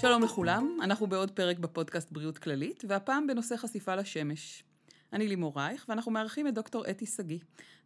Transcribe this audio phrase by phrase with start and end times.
[0.00, 4.62] שלום לכולם, אנחנו בעוד פרק בפודקאסט בריאות כללית, והפעם בנושא חשיפה לשמש.
[5.12, 7.38] אני לימור רייך, ואנחנו מארחים את דוקטור אתי שגיא.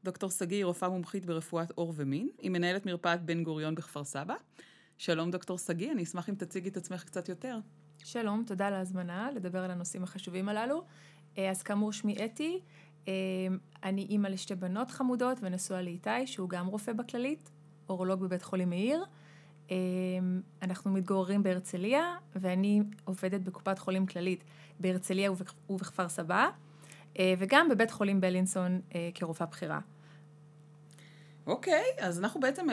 [0.05, 4.35] דוקטור שגיא היא רופאה מומחית ברפואת עור ומין, היא מנהלת מרפאת בן גוריון בכפר סבא.
[4.99, 7.59] שלום דוקטור שגיא, אני אשמח אם תציגי את עצמך קצת יותר.
[7.99, 10.85] שלום, תודה על ההזמנה לדבר על הנושאים החשובים הללו.
[11.39, 12.61] אה, אז כאמור, שמי אתי,
[13.09, 13.13] אה,
[13.83, 17.51] אני אימא לשתי בנות חמודות ונשואה לאיתי, שהוא גם רופא בכללית,
[17.89, 19.05] אורולוג בבית חולים מאיר.
[19.71, 19.77] אה,
[20.63, 24.45] אנחנו מתגוררים בהרצליה, ואני עובדת בקופת חולים כללית
[24.81, 25.31] בהרצליה
[25.71, 26.49] ובכפר סבא,
[27.39, 28.81] וגם בבית חולים בלינסון
[29.15, 29.81] כרופאה בכירה.
[31.47, 32.73] אוקיי, אז אנחנו בעצם uh,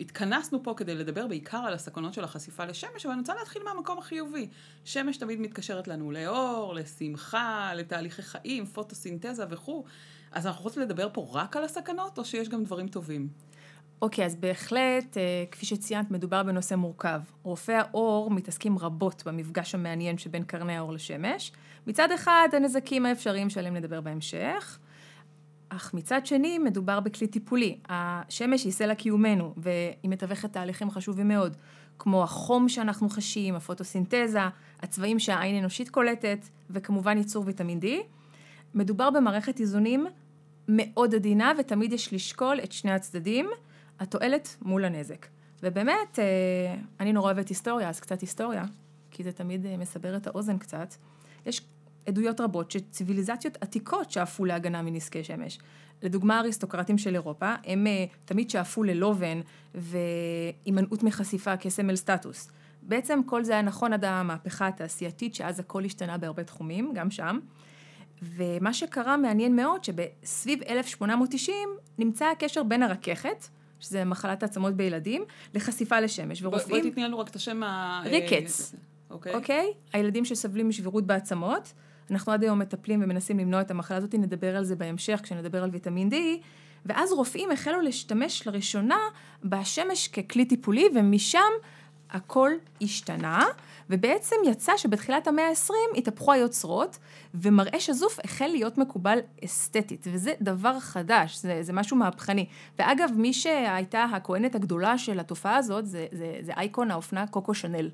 [0.00, 3.98] התכנסנו פה כדי לדבר בעיקר על הסכנות של החשיפה לשמש, אבל אני רוצה להתחיל מהמקום
[3.98, 4.48] החיובי.
[4.84, 9.84] שמש תמיד מתקשרת לנו לאור, לשמחה, לתהליכי חיים, פוטוסינתזה וכו'.
[10.32, 13.28] אז אנחנו רוצים לדבר פה רק על הסכנות, או שיש גם דברים טובים?
[14.02, 17.20] אוקיי, אז בהחלט, uh, כפי שציינת, מדובר בנושא מורכב.
[17.42, 21.52] רופאי האור מתעסקים רבות במפגש המעניין שבין קרני האור לשמש.
[21.86, 24.78] מצד אחד, הנזקים האפשריים שעליהם נדבר בהמשך.
[25.68, 27.78] אך מצד שני מדובר בכלי טיפולי.
[27.88, 31.56] השמש היא סלע קיומנו והיא מתווכת תהליכים חשובים מאוד,
[31.98, 34.40] כמו החום שאנחנו חשים, הפוטוסינתזה,
[34.82, 36.38] הצבעים שהעין האנושית קולטת
[36.70, 37.86] וכמובן ייצור ויטמין D.
[38.74, 40.06] מדובר במערכת איזונים
[40.68, 43.46] מאוד עדינה ותמיד יש לשקול את שני הצדדים,
[44.00, 45.26] התועלת מול הנזק.
[45.62, 48.64] ובאמת, אה, אני נורא אוהבת היסטוריה, אז קצת היסטוריה,
[49.10, 50.94] כי זה תמיד אה, מסבר את האוזן קצת.
[51.46, 51.60] יש
[52.06, 55.58] עדויות רבות שציוויליזציות עתיקות שאפו להגנה מנזקי שמש.
[56.02, 59.40] לדוגמה אריסטוקרטים של אירופה, הם אה, תמיד שאפו ללובן
[59.74, 62.50] והימנעות מחשיפה כסמל סטטוס.
[62.82, 67.38] בעצם כל זה היה נכון עד המהפכה התעשייתית, שאז הכל השתנה בהרבה תחומים, גם שם.
[68.22, 73.48] ומה שקרה מעניין מאוד, שבסביב 1890 נמצא הקשר בין הרככת,
[73.80, 76.42] שזה מחלת העצמות בילדים, לחשיפה לשמש.
[76.42, 76.68] ורופאים...
[76.68, 78.02] בואי תתני לנו רק את השם ה...
[78.04, 78.74] ריקץ.
[79.10, 79.34] אוקיי.
[79.34, 79.72] אוקיי?
[79.92, 81.72] הילדים שסובלים משבירות בעצמות.
[82.10, 85.70] אנחנו עד היום מטפלים ומנסים למנוע את המחלה הזאת, נדבר על זה בהמשך כשנדבר על
[85.72, 86.14] ויטמין D,
[86.86, 88.98] ואז רופאים החלו להשתמש לראשונה
[89.44, 91.38] בשמש ככלי טיפולי, ומשם
[92.10, 92.50] הכל
[92.82, 93.44] השתנה,
[93.90, 96.98] ובעצם יצא שבתחילת המאה ה-20 התהפכו היוצרות,
[97.34, 102.46] ומראה שזוף החל להיות מקובל אסתטית, וזה דבר חדש, זה, זה משהו מהפכני.
[102.78, 107.90] ואגב, מי שהייתה הכהנת הגדולה של התופעה הזאת, זה, זה, זה אייקון האופנה קוקו שנל.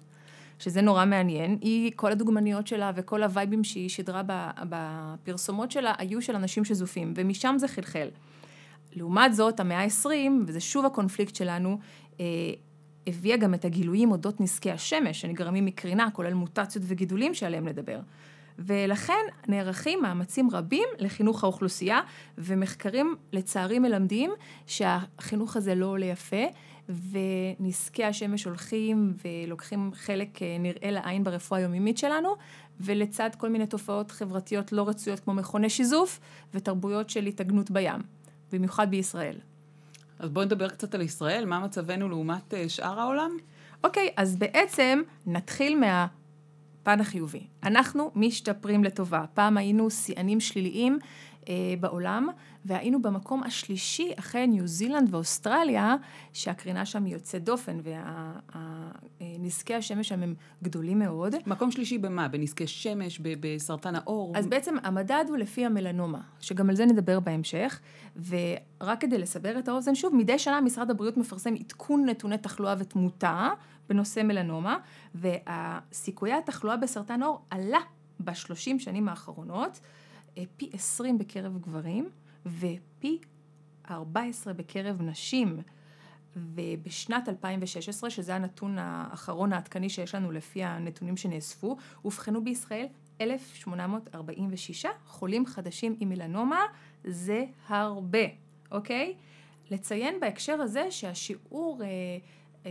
[0.58, 4.22] שזה נורא מעניין, היא, כל הדוגמניות שלה וכל הווייבים שהיא שידרה
[4.68, 8.08] בפרסומות שלה היו של אנשים שזופים, ומשם זה חלחל.
[8.92, 11.78] לעומת זאת, המאה ה-20, וזה שוב הקונפליקט שלנו,
[12.20, 12.24] אה,
[13.06, 18.00] הביאה גם את הגילויים אודות נזקי השמש שנגרמים מקרינה, כולל מוטציות וגידולים שעליהם נדבר.
[18.59, 22.00] ולכן נערכים מאמצים רבים לחינוך האוכלוסייה,
[22.38, 24.31] ומחקרים לצערי מלמדים
[24.66, 26.44] שהחינוך הזה לא עולה יפה,
[26.88, 32.37] ונזקי השמש הולכים ולוקחים חלק אה, נראה לעין ברפואה היומיומית שלנו,
[32.81, 36.21] ולצד כל מיני תופעות חברתיות לא רצויות כמו מכוני שיזוף
[36.55, 38.00] ותרבויות של התאגנות בים,
[38.53, 39.38] במיוחד בישראל.
[40.20, 43.31] אז בואי נדבר קצת על ישראל, מה מצבנו לעומת אה, שאר העולם?
[43.84, 47.47] אוקיי, אז בעצם נתחיל מהפן החיובי.
[47.62, 49.25] אנחנו משתפרים לטובה.
[49.34, 50.98] פעם היינו שיאנים שליליים
[51.80, 52.28] בעולם,
[52.64, 55.94] והיינו במקום השלישי אחרי ניו זילנד ואוסטרליה,
[56.32, 57.78] שהקרינה שם היא יוצאת דופן,
[59.20, 61.34] ונזקי השמש שם הם גדולים מאוד.
[61.46, 62.28] מקום שלישי במה?
[62.28, 64.32] בנזקי שמש, בסרטן העור?
[64.36, 67.80] אז בעצם המדד הוא לפי המלנומה, שגם על זה נדבר בהמשך,
[68.28, 73.48] ורק כדי לסבר את האוזן, שוב, מדי שנה משרד הבריאות מפרסם עדכון נתוני תחלואה ותמותה
[73.88, 74.78] בנושא מלנומה,
[75.14, 77.80] וסיכויי התחלואה בסרטן העור עלה
[78.20, 79.80] בשלושים שנים האחרונות.
[80.38, 82.10] אה, פי 20 בקרב גברים
[82.46, 83.18] ופי
[83.91, 85.60] 14 בקרב נשים.
[86.36, 92.86] ובשנת 2016, שזה הנתון האחרון העדכני שיש לנו לפי הנתונים שנאספו, אובחנו בישראל
[93.20, 96.60] 1,846 חולים חדשים עם מלנומה,
[97.05, 98.19] זה הרבה,
[98.70, 99.14] אוקיי?
[99.70, 101.88] לציין בהקשר הזה שהשיעור אה,
[102.66, 102.70] אה,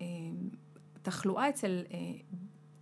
[0.00, 0.06] אה,
[1.02, 1.98] תחלואה אצל אה,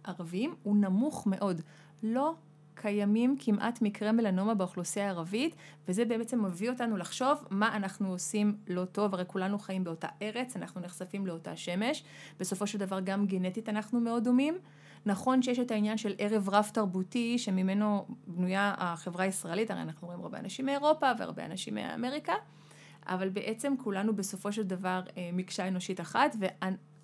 [0.05, 1.61] ערבים הוא נמוך מאוד,
[2.03, 2.35] לא
[2.81, 5.57] קיימים כמעט מקרי מלנומה באוכלוסייה הערבית,
[5.89, 10.57] וזה בעצם מביא אותנו לחשוב מה אנחנו עושים לא טוב, הרי כולנו חיים באותה ארץ,
[10.57, 12.05] אנחנו נחשפים לאותה שמש,
[12.41, 14.59] בסופו של דבר גם גנטית אנחנו מאוד דומים.
[15.07, 20.21] נכון שיש את העניין של ערב רב תרבותי שממנו בנויה החברה הישראלית, הרי אנחנו רואים
[20.21, 22.35] הרבה אנשים מאירופה והרבה אנשים מאמריקה,
[23.07, 26.37] אבל בעצם כולנו בסופו של דבר אה, מקשה אנושית אחת,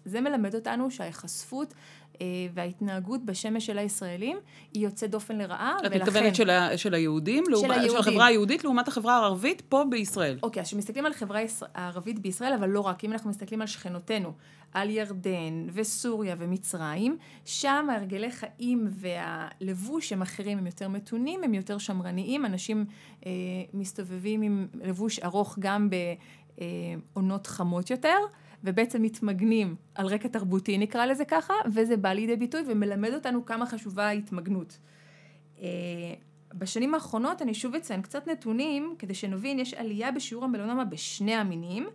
[0.07, 1.75] זה מלמד אותנו שההיחשפות
[2.21, 4.39] אה, וההתנהגות בשמש של הישראלים
[4.75, 7.45] היא יוצאת דופן לרעה, את מתכוונת של, של היהודים?
[7.45, 7.91] של לעומת, היהודים.
[7.91, 10.39] של החברה היהודית לעומת החברה הערבית פה בישראל.
[10.43, 11.41] אוקיי, אז כשמסתכלים על החברה
[11.75, 14.33] הערבית בישראל, אבל לא רק, אם אנחנו מסתכלים על שכנותינו,
[14.73, 21.79] על ירדן וסוריה ומצרים, שם הרגלי חיים והלבוש הם אחרים, הם יותר מתונים, הם יותר
[21.79, 22.85] שמרניים, אנשים
[23.27, 23.31] אה,
[23.75, 25.89] מסתובבים עם לבוש ארוך גם
[27.15, 28.17] בעונות חמות יותר.
[28.65, 33.67] ובעצם מתמגנים על רקע תרבותי נקרא לזה ככה, וזה בא לידי ביטוי ומלמד אותנו כמה
[33.67, 34.79] חשובה ההתמגנות.
[35.59, 35.67] אה,
[36.55, 41.87] בשנים האחרונות אני שוב אציין קצת נתונים, כדי שנבין, יש עלייה בשיעור המלנומה בשני המינים.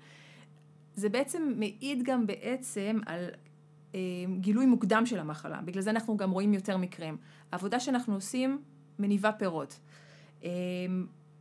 [0.95, 3.25] זה בעצם מעיד גם בעצם על
[3.95, 3.99] אה,
[4.39, 7.17] גילוי מוקדם של המחלה, בגלל זה אנחנו גם רואים יותר מקרים.
[7.51, 8.61] העבודה שאנחנו עושים
[8.99, 9.79] מניבה פירות.
[10.43, 10.49] אה,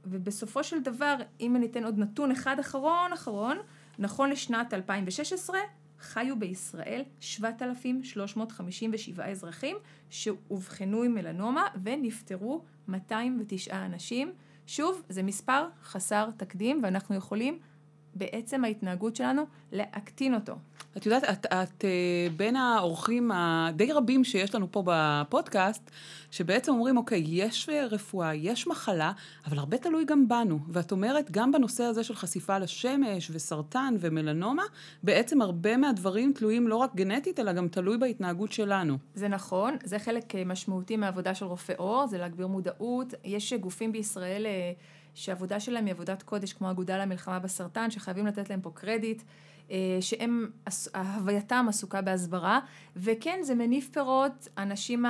[0.05, 3.58] ובסופו של דבר, אם אני אתן עוד נתון אחד אחרון אחרון,
[4.00, 5.58] נכון לשנת 2016
[6.00, 9.76] חיו בישראל 7,357 אזרחים
[10.11, 14.32] שאובחנו עם מלנומה ונפטרו 209 אנשים.
[14.67, 17.58] שוב, זה מספר חסר תקדים ואנחנו יכולים
[18.14, 19.42] בעצם ההתנהגות שלנו
[19.72, 20.54] להקטין אותו.
[20.96, 25.90] את יודעת, את, את אה, בין האורחים הדי רבים שיש לנו פה בפודקאסט,
[26.30, 29.12] שבעצם אומרים, אוקיי, יש רפואה, יש מחלה,
[29.46, 30.58] אבל הרבה תלוי גם בנו.
[30.68, 34.62] ואת אומרת, גם בנושא הזה של חשיפה לשמש וסרטן ומלנומה,
[35.02, 38.98] בעצם הרבה מהדברים תלויים לא רק גנטית, אלא גם תלוי בהתנהגות שלנו.
[39.14, 43.14] זה נכון, זה חלק אה, משמעותי מהעבודה של רופא עור, זה להגביר מודעות.
[43.24, 44.46] יש גופים בישראל...
[45.14, 49.22] שהעבודה שלהם היא עבודת קודש, כמו האגודה למלחמה בסרטן, שחייבים לתת להם פה קרדיט,
[49.70, 50.50] אה, שהם,
[50.94, 52.60] הווייתם עסוקה בהסברה,
[52.96, 55.04] וכן, זה מניב פירות, האנשים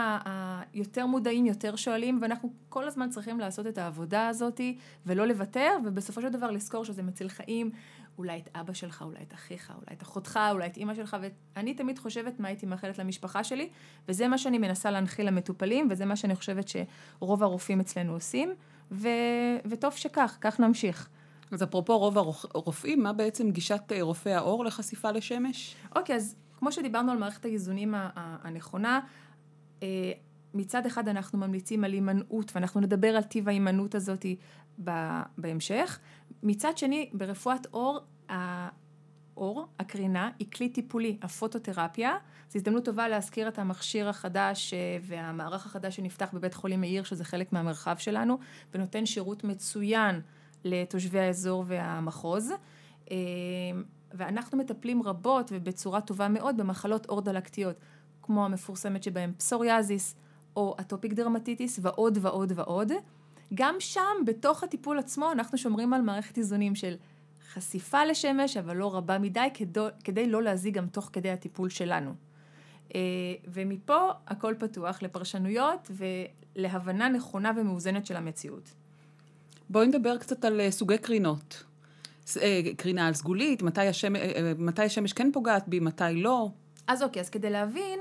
[0.74, 4.60] היותר מודעים, יותר שואלים, ואנחנו כל הזמן צריכים לעשות את העבודה הזאת,
[5.06, 7.70] ולא לוותר, ובסופו של דבר לזכור שזה מציל חיים.
[8.18, 11.16] אולי את אבא שלך, אולי את אחיך, אולי את אחותך, אולי את אימא שלך,
[11.56, 13.68] ואני תמיד חושבת מה הייתי מאחלת למשפחה שלי,
[14.08, 18.54] וזה מה שאני מנסה להנחיל למטופלים, וזה מה שאני חושבת שרוב הרופאים אצלנו עושים.
[18.90, 19.08] ו,
[19.64, 21.08] וטוב שכך, כך נמשיך.
[21.50, 25.74] אז אפרופו רוב הרופאים, מה בעצם גישת אה, רופאי העור לחשיפה לשמש?
[25.96, 29.00] אוקיי, אז כמו שדיברנו על מערכת האיזונים הנכונה,
[29.82, 30.12] אה,
[30.54, 34.26] מצד אחד אנחנו ממליצים על הימנעות, ואנחנו נדבר על טיב ההימנעות הזאת
[35.38, 35.98] בהמשך.
[36.42, 38.00] מצד שני, ברפואת עור,
[39.40, 42.16] האור, הקרינה, היא כלי טיפולי, הפוטותרפיה.
[42.50, 47.24] זו הזדמנות טובה להזכיר את המכשיר החדש אה, והמערך החדש שנפתח בבית חולים מאיר, שזה
[47.24, 48.38] חלק מהמרחב שלנו,
[48.74, 50.20] ונותן שירות מצוין
[50.64, 52.52] לתושבי האזור והמחוז.
[53.10, 53.16] אה,
[54.12, 57.76] ואנחנו מטפלים רבות ובצורה טובה מאוד במחלות עור דלקתיות,
[58.22, 60.16] כמו המפורסמת שבהן פסוריאזיס
[60.56, 62.92] או אטופיק דרמטיטיס ועוד ועוד ועוד.
[63.54, 66.94] גם שם, בתוך הטיפול עצמו, אנחנו שומרים על מערכת איזונים של
[67.54, 72.14] חשיפה לשמש, אבל לא רבה מדי, כדי, כדי לא להזיק גם תוך כדי הטיפול שלנו.
[72.94, 73.00] אה,
[73.48, 75.90] ומפה הכל פתוח לפרשנויות
[76.56, 78.70] ולהבנה נכונה ומאוזנת של המציאות.
[79.70, 81.64] בואי נדבר קצת על אה, סוגי קרינות.
[82.40, 84.20] אה, קרינה על סגולית, מתי השמש,
[84.58, 86.48] מתי השמש כן פוגעת בי, מתי לא.
[86.86, 87.98] אז אוקיי, אז כדי להבין,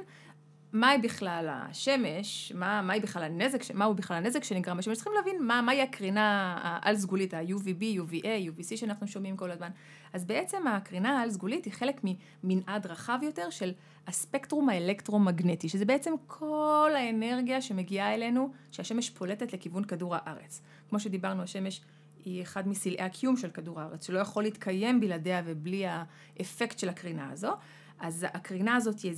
[0.74, 5.62] מהי בכלל השמש, מה, מהי בכלל הנזק, מהו בכלל הנזק שנגרם בשמש, צריכים להבין מה,
[5.62, 9.69] מהי הקרינה העל סגולית, ה-UVB, UVA, UVC שאנחנו שומעים כל הזמן.
[10.13, 12.01] אז בעצם הקרינה העל סגולית היא חלק
[12.44, 13.71] ממנעד רחב יותר של
[14.07, 20.62] הספקטרום האלקטרומגנטי, שזה בעצם כל האנרגיה שמגיעה אלינו, שהשמש פולטת לכיוון כדור הארץ.
[20.89, 21.81] כמו שדיברנו, השמש
[22.26, 27.31] היא אחד מסלעי הקיום של כדור הארץ, שלא יכול להתקיים בלעדיה ובלי האפקט של הקרינה
[27.31, 27.52] הזו.
[28.00, 29.14] אז הקרינה הזאת היא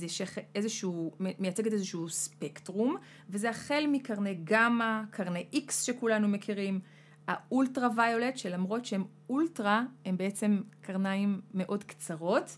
[0.54, 2.96] איזשהו, מייצגת איזשהו ספקטרום,
[3.30, 6.80] וזה החל מקרני גמא, קרני איקס שכולנו מכירים,
[7.28, 12.56] האולטרה ויולט, שלמרות שהם אולטרה, הם בעצם קרניים מאוד קצרות.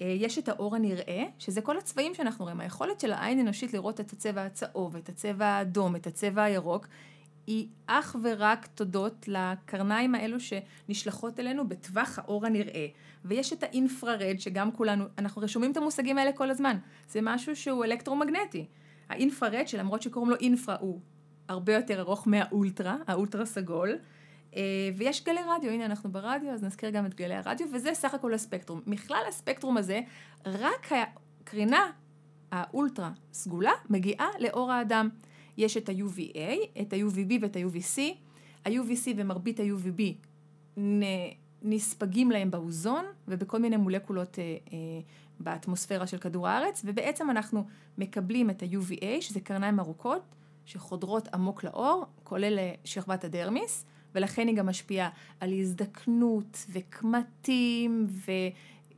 [0.00, 2.60] אה, יש את האור הנראה, שזה כל הצבעים שאנחנו רואים.
[2.60, 6.86] היכולת של העין האנושית לראות את הצבע הצהוב, את הצבע האדום, את הצבע הירוק,
[7.46, 12.86] היא אך ורק תודות לקרניים האלו שנשלחות אלינו בטווח האור הנראה.
[13.24, 16.78] ויש את האינפרארד, שגם כולנו, אנחנו רשומים את המושגים האלה כל הזמן.
[17.08, 18.66] זה משהו שהוא אלקטרומגנטי.
[19.08, 21.00] האינפרארד, שלמרות שקוראים לו אינפרה, הוא
[21.48, 23.98] הרבה יותר ארוך מהאולטרה, האולטרה סגול.
[24.56, 24.62] אה,
[24.96, 28.34] ויש גלי רדיו, הנה אנחנו ברדיו, אז נזכיר גם את גלי הרדיו, וזה סך הכל
[28.34, 28.80] הספקטרום.
[28.86, 30.00] מכלל הספקטרום הזה,
[30.46, 31.90] רק הקרינה
[32.52, 35.08] האולטרה סגולה מגיעה לאור האדם.
[35.56, 38.00] יש את ה-UVA, את ה-UVB ואת ה-UVC.
[38.64, 40.00] ה-UVC ומרבית ה-UVB
[41.62, 44.78] נספגים להם באוזון ובכל מיני מולקולות אה, אה,
[45.40, 47.66] באטמוספירה של כדור הארץ, ובעצם אנחנו
[47.98, 50.22] מקבלים את ה-UVA, שזה קרניים ארוכות,
[50.64, 53.84] שחודרות עמוק לאור, כולל אה, שכבת הדרמיס,
[54.14, 55.08] ולכן היא גם משפיעה
[55.40, 58.06] על הזדקנות וקמטים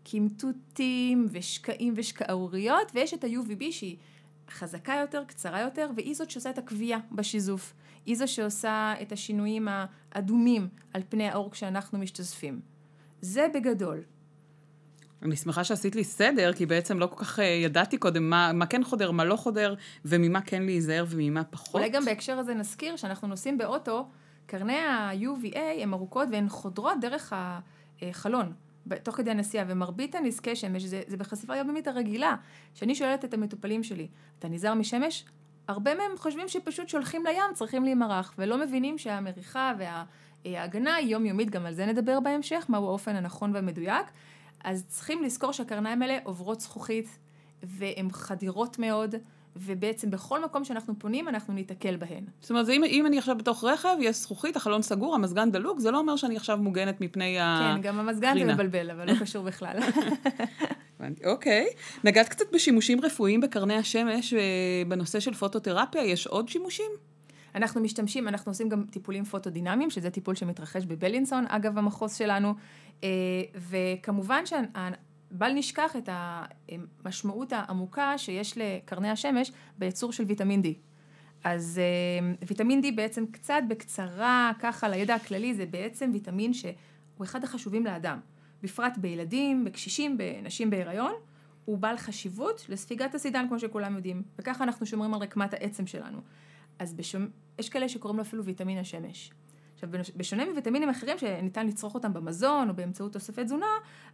[0.03, 3.97] קמטוטים ושקעים ושקעוריות, ויש את ה-UVB שהיא
[4.51, 7.75] חזקה יותר, קצרה יותר, והיא זאת שעושה את הקביעה בשיזוף.
[8.07, 12.61] היא זו שעושה את השינויים האדומים על פני האור כשאנחנו משתזפים.
[13.21, 14.03] זה בגדול.
[15.23, 18.67] אני שמחה שעשית לי סדר, כי בעצם לא כל כך אה, ידעתי קודם מה, מה
[18.67, 19.75] כן חודר, מה לא חודר,
[20.05, 21.75] וממה כן להיזהר וממה פחות.
[21.75, 24.09] אולי גם בהקשר הזה נזכיר שאנחנו נוסעים באוטו,
[24.47, 27.33] קרני ה-UVA הן ארוכות והן חודרות דרך
[28.03, 28.53] החלון.
[29.03, 32.37] תוך כדי הנסיעה, ומרבית הנזקי שמש זה, זה בחשיפה יומיומית הרגילה.
[32.75, 35.25] כשאני שואלת את המטופלים שלי, אתה נזהר משמש?
[35.69, 39.73] הרבה מהם חושבים שפשוט שולחים לים, צריכים להימרח, ולא מבינים שהמריחה
[40.45, 44.07] וההגנה היא יומיומית, גם על זה נדבר בהמשך, מהו האופן הנכון והמדויק.
[44.65, 47.19] אז צריכים לזכור שהקרניים האלה עוברות זכוכית,
[47.63, 49.15] והן חדירות מאוד.
[49.61, 52.25] ובעצם בכל מקום שאנחנו פונים, אנחנו ניתקל בהן.
[52.41, 55.91] זאת אומרת, אם, אם אני עכשיו בתוך רכב, יש זכוכית, החלון סגור, המזגן דלוק, זה
[55.91, 57.77] לא אומר שאני עכשיו מוגנת מפני הקרינה.
[57.77, 59.79] כן, גם המזגן זה מבלבל, אבל לא קשור בכלל.
[61.25, 61.67] אוקיי.
[62.05, 66.91] נגעת קצת בשימושים רפואיים בקרני השמש, אה, בנושא של פוטותרפיה, יש עוד שימושים?
[67.55, 72.55] אנחנו משתמשים, אנחנו עושים גם טיפולים פוטודינמיים, שזה טיפול שמתרחש בבלינסון, אגב המחוז שלנו,
[73.05, 73.09] אה,
[73.55, 74.47] וכמובן
[75.31, 80.67] בל נשכח את המשמעות העמוקה שיש לקרני השמש בייצור של ויטמין D.
[81.45, 86.75] אז אה, ויטמין D בעצם קצת בקצרה, ככה לידע הכללי, זה בעצם ויטמין שהוא
[87.23, 88.21] אחד החשובים לאדם.
[88.63, 91.13] בפרט בילדים, בקשישים, בנשים בהיריון,
[91.65, 96.21] הוא בעל חשיבות לספיגת הסידן, כמו שכולם יודעים, וככה אנחנו שומרים על רקמת העצם שלנו.
[96.79, 97.27] אז בשומ...
[97.59, 99.31] יש כאלה שקוראים לו אפילו ויטמין השמש.
[99.79, 103.67] עכשיו, בשונה מוויטמינים אחרים שניתן לצרוך אותם במזון או באמצעות תוספי תזונה,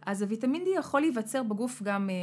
[0.05, 2.15] אז הוויטמין D יכול להיווצר בגוף גם אה,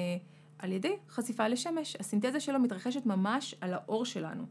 [0.59, 1.97] על ידי חשיפה לשמש.
[2.01, 4.47] הסינתזה שלו מתרחשת ממש על האור שלנו.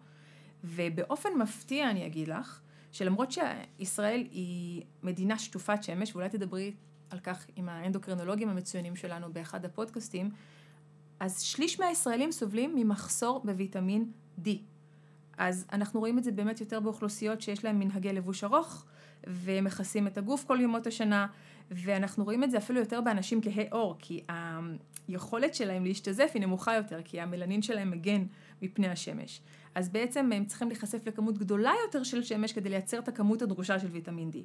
[0.63, 6.73] ובאופן מפתיע אני אגיד לך, שלמרות שישראל היא מדינה שטופת שמש, ואולי תדברי
[7.09, 10.29] על כך עם האנדוקרינולוגים המצוינים שלנו באחד הפודקאסטים,
[11.19, 14.11] אז שליש מהישראלים סובלים ממחסור בוויטמין
[14.45, 14.49] D.
[15.41, 18.85] אז אנחנו רואים את זה באמת יותר באוכלוסיות שיש להן מנהגי לבוש ארוך,
[19.27, 21.27] ומכסים את הגוף כל ימות השנה,
[21.71, 24.23] ואנחנו רואים את זה אפילו יותר באנשים כהי עור, כי
[25.07, 28.23] היכולת שלהם להשתזף היא נמוכה יותר, כי המלנין שלהם מגן
[28.61, 29.41] מפני השמש.
[29.75, 33.79] אז בעצם הם צריכים להיחשף לכמות גדולה יותר של שמש כדי לייצר את הכמות הדרושה
[33.79, 34.37] של ויטמין D.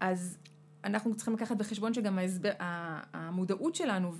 [0.00, 0.38] אז
[0.84, 2.50] אנחנו צריכים לקחת בחשבון שגם ההסבר,
[3.12, 4.12] המודעות שלנו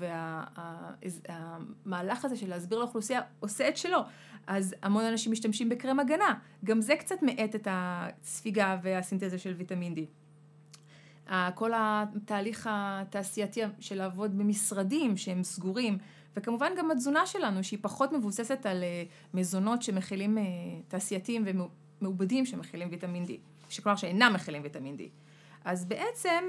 [1.85, 3.99] והמהלך הזה של להסביר לאוכלוסייה עושה את שלו.
[4.47, 6.35] אז המון אנשים משתמשים בקרם הגנה.
[6.64, 10.00] גם זה קצת מאט את הספיגה והסינתזה של ויטמין D.
[11.55, 15.99] כל התהליך התעשייתי של לעבוד במשרדים שהם סגורים,
[16.37, 19.02] וכמובן גם התזונה שלנו שהיא פחות מבוססת על אה,
[19.35, 20.45] מזונות שמכילים אה,
[20.88, 23.29] תעשייתיים ומעובדים שמכילים ויטמין D,
[23.69, 25.00] שכלומר שאינם מכילים ויטמין D.
[25.64, 26.45] אז בעצם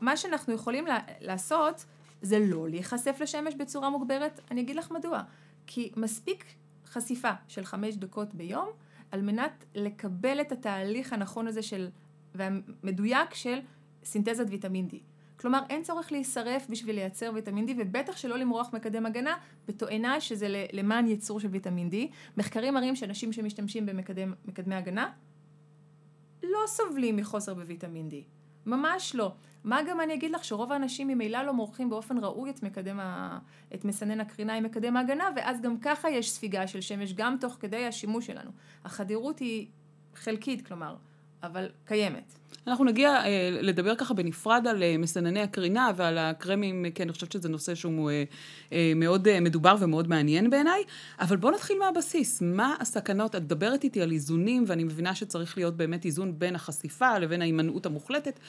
[0.00, 0.84] מה שאנחנו יכולים
[1.20, 1.84] לעשות
[2.22, 5.22] זה לא להיחשף לשמש בצורה מוגברת, אני אגיד לך מדוע.
[5.66, 6.44] כי מספיק
[6.86, 8.68] חשיפה של חמש דקות ביום
[9.10, 11.88] על מנת לקבל את התהליך הנכון הזה של,
[12.34, 13.58] והמדויק של
[14.04, 14.94] סינתזת ויטמין D.
[15.36, 19.34] כלומר, אין צורך להישרף בשביל לייצר ויטמין D, ובטח שלא למרוח מקדם הגנה,
[19.68, 21.94] בתואנה שזה למען ייצור של ויטמין D.
[22.36, 25.10] מחקרים מראים שאנשים שמשתמשים במקדמי הגנה
[26.42, 28.41] לא סובלים מחוסר בוויטמין D.
[28.66, 29.32] ממש לא.
[29.64, 33.38] מה גם אני אגיד לך שרוב האנשים ממילא לא מורחים באופן ראוי את מקדם ה...
[33.74, 37.56] את מסנן הקרינה עם מקדם ההגנה, ואז גם ככה יש ספיגה של שמש גם תוך
[37.60, 38.50] כדי השימוש שלנו.
[38.84, 39.66] החדירות היא
[40.14, 40.96] חלקית, כלומר,
[41.42, 42.38] אבל קיימת.
[42.66, 47.32] אנחנו נגיע אה, לדבר ככה בנפרד על אה, מסנני הקרינה ועל הקרמים, כי אני חושבת
[47.32, 48.10] שזה נושא שהוא
[48.72, 50.82] אה, מאוד מדובר ומאוד מעניין בעיניי,
[51.20, 52.42] אבל בואו נתחיל מהבסיס.
[52.42, 53.34] מה הסכנות?
[53.34, 57.86] את מדברת איתי על איזונים, ואני מבינה שצריך להיות באמת איזון בין החשיפה לבין ההימנעות
[57.86, 58.40] המוחלטת,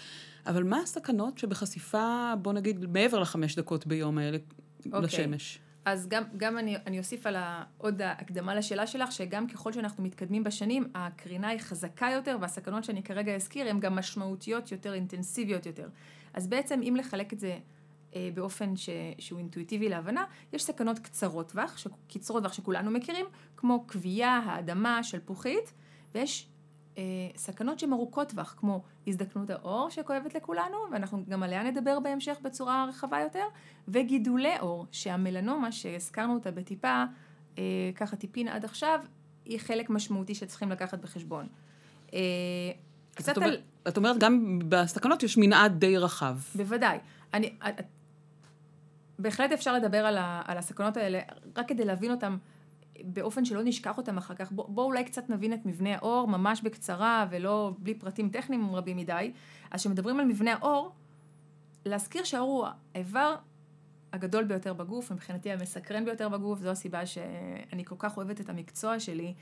[0.48, 4.86] אבל מה הסכנות שבחשיפה, בוא נגיד, מעבר לחמש דקות ביום האלה okay.
[4.86, 5.02] אוקיי.
[5.02, 5.60] לשמש?
[5.86, 7.36] אז גם, גם אני, אני אוסיף על
[7.78, 13.04] עוד הקדמה לשאלה שלך, שגם ככל שאנחנו מתקדמים בשנים, הקרינה היא חזקה יותר, והסכנות שאני
[13.04, 15.90] כרגע אזכיר הן גם משמעותיות יותר, אינטנסיביות יותר.
[16.34, 17.58] אז בעצם אם לחלק את זה
[18.16, 23.26] אה, באופן ש, שהוא אינטואיטיבי להבנה, יש סכנות קצרות טווח, קצרות טווח שכולנו מכירים,
[23.58, 25.74] כמו כווייה, האדמה, שלפוחית,
[26.16, 26.48] ויש
[27.36, 32.86] סכנות שהן ארוכות טווח, כמו הזדקנות העור שכואבת לכולנו, ואנחנו גם עליה נדבר בהמשך בצורה
[32.90, 33.44] רחבה יותר,
[33.88, 37.04] וגידולי עור, שהמלנומה שהזכרנו אותה בטיפה,
[37.58, 37.64] אה,
[37.96, 39.00] ככה טיפין עד עכשיו,
[39.46, 41.48] היא חלק משמעותי שצריכים לקחת בחשבון.
[42.14, 42.20] אה,
[43.16, 43.58] קצת את, על...
[43.88, 46.38] את אומרת, גם בסכנות יש מנעד די רחב.
[46.56, 46.98] בוודאי.
[47.34, 47.54] אני,
[49.20, 51.20] בהחלט אפשר לדבר על, ה, על הסכנות האלה,
[51.56, 52.38] רק כדי להבין אותן
[53.04, 54.52] באופן שלא נשכח אותם אחר כך.
[54.52, 58.98] בואו בוא אולי קצת נבין את מבנה האור, ממש בקצרה, ולא בלי פרטים טכניים רבים
[58.98, 59.32] מדי.
[59.72, 60.92] אז כשמדברים על מבנה האור,
[61.86, 63.36] להזכיר שהאור הוא האיבר
[64.14, 69.00] הגדול ביותר בגוף, מבחינתי המסקרן ביותר בגוף, זו הסיבה שאני כל כך אוהבת את המקצוע
[69.00, 69.34] שלי.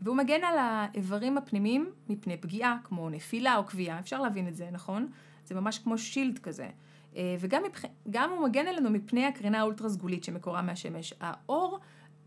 [0.00, 4.68] והוא מגן על האיברים הפנימיים מפני פגיעה, כמו נפילה או קביעה, אפשר להבין את זה,
[4.72, 5.08] נכון?
[5.44, 6.68] זה ממש כמו שילד כזה.
[7.16, 7.84] אה, וגם מבח...
[8.30, 11.14] הוא מגן עלינו מפני הקרינה האולטרה סגולית שמקורה מהשמש.
[11.20, 11.78] האור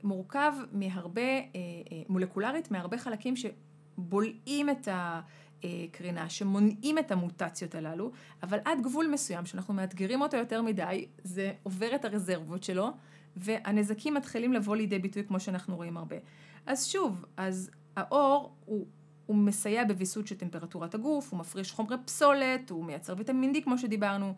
[0.03, 8.11] מורכב מהרבה, אה, אה, מולקולרית, מהרבה חלקים שבולעים את הקרינה, שמונעים את המוטציות הללו,
[8.43, 12.89] אבל עד גבול מסוים, שאנחנו מאתגרים אותו יותר מדי, זה עובר את הרזרבות שלו,
[13.35, 16.15] והנזקים מתחילים לבוא לידי ביטוי כמו שאנחנו רואים הרבה.
[16.65, 18.87] אז שוב, אז האור הוא,
[19.25, 23.77] הוא מסייע בוויסות של טמפרטורת הגוף, הוא מפריש חומרי פסולת, הוא מייצר ויטמין D כמו
[23.77, 24.33] שדיברנו,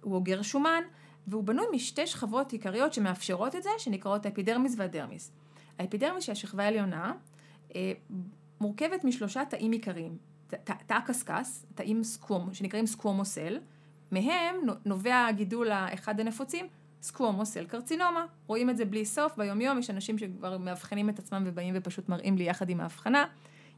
[0.00, 0.82] הוא אוגר שומן,
[1.26, 5.32] והוא בנוי משתי שכבות עיקריות שמאפשרות את זה, שנקראות האפידרמיס והדרמיס.
[5.78, 7.12] האפידרמיס, שהיא השכבה העליונה,
[7.76, 7.92] אה,
[8.60, 10.16] מורכבת משלושה תאים עיקריים.
[10.86, 13.58] תא הקשקש, תאים squamous, שנקראים squamous cell,
[14.12, 16.66] מהם נובע הגידול האחד הנפוצים,
[17.02, 18.26] squamous cell carcinoma.
[18.46, 22.38] רואים את זה בלי סוף, ביומיום יש אנשים שכבר מאבחנים את עצמם ובאים ופשוט מראים
[22.38, 23.24] לי יחד עם ההבחנה.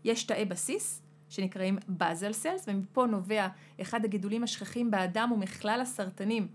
[0.04, 3.48] יש תאי בסיס, שנקראים basal cells, ומפה נובע
[3.80, 6.48] אחד הגידולים השכיחים באדם ומכלל הסרטנים,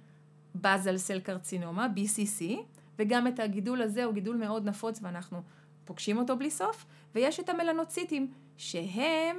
[0.55, 2.43] basal cell carcinoma, BCC,
[2.99, 5.41] וגם את הגידול הזה הוא גידול מאוד נפוץ ואנחנו
[5.85, 9.37] פוגשים אותו בלי סוף, ויש את המלנוציטים, שהם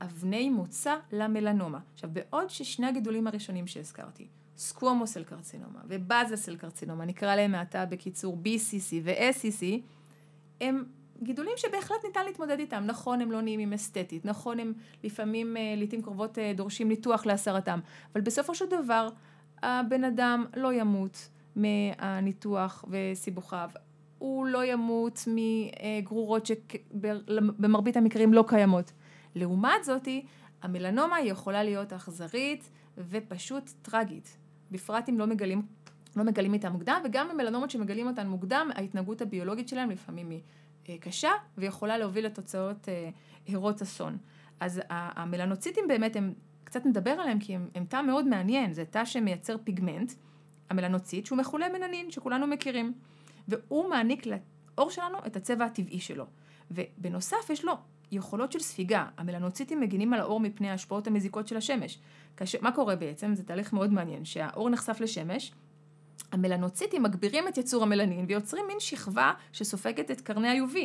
[0.00, 1.78] אבני מוצא למלנומה.
[1.94, 4.26] עכשיו, בעוד ששני הגידולים הראשונים שהזכרתי,
[4.56, 9.64] סקוומוסל קרצינומה ובאזל סל קרצינומה, נקרא להם מעתה בקיצור BCC ו-SCC,
[10.60, 10.84] הם
[11.22, 12.82] גידולים שבהחלט ניתן להתמודד איתם.
[12.86, 14.72] נכון, הם לא נעימים אסתטית, נכון, הם
[15.04, 17.80] לפעמים, אה, לעיתים קרובות אה, דורשים ניתוח להסרתם,
[18.12, 19.08] אבל בסופו של דבר,
[19.62, 23.70] הבן אדם לא ימות מהניתוח וסיבוכיו.
[24.18, 28.92] הוא לא ימות מגרורות שבמרבית המקרים לא קיימות.
[29.34, 30.26] לעומת זאתי,
[30.62, 34.36] המלנומה יכולה להיות אכזרית ופשוט טרגית.
[34.70, 35.62] בפרט אם לא מגלים,
[36.16, 40.40] לא מגלים איתה מוקדם, וגם במלנומות שמגלים אותן מוקדם, ההתנהגות הביולוגית שלהם לפעמים היא
[40.88, 43.10] אה, קשה ויכולה להוביל לתוצאות אה,
[43.48, 44.16] הרות אסון.
[44.60, 46.32] אז המלנוציטים באמת הם,
[46.68, 50.12] קצת נדבר עליהם כי הם, הם תא מאוד מעניין, זה תא שמייצר פיגמנט,
[50.70, 52.92] המלנוציט, שהוא מכונה מננין, שכולנו מכירים,
[53.48, 56.24] והוא מעניק לעור שלנו את הצבע הטבעי שלו.
[56.70, 57.72] ובנוסף יש לו
[58.10, 61.98] יכולות של ספיגה, המלנוציטים מגינים על האור מפני ההשפעות המזיקות של השמש.
[62.36, 63.34] כאשר, מה קורה בעצם?
[63.34, 65.52] זה תהליך מאוד מעניין, שהאור נחשף לשמש,
[66.32, 70.76] המלנוציטים מגבירים את יצור המלנין ויוצרים מין שכבה שסופגת את קרני ה-UV.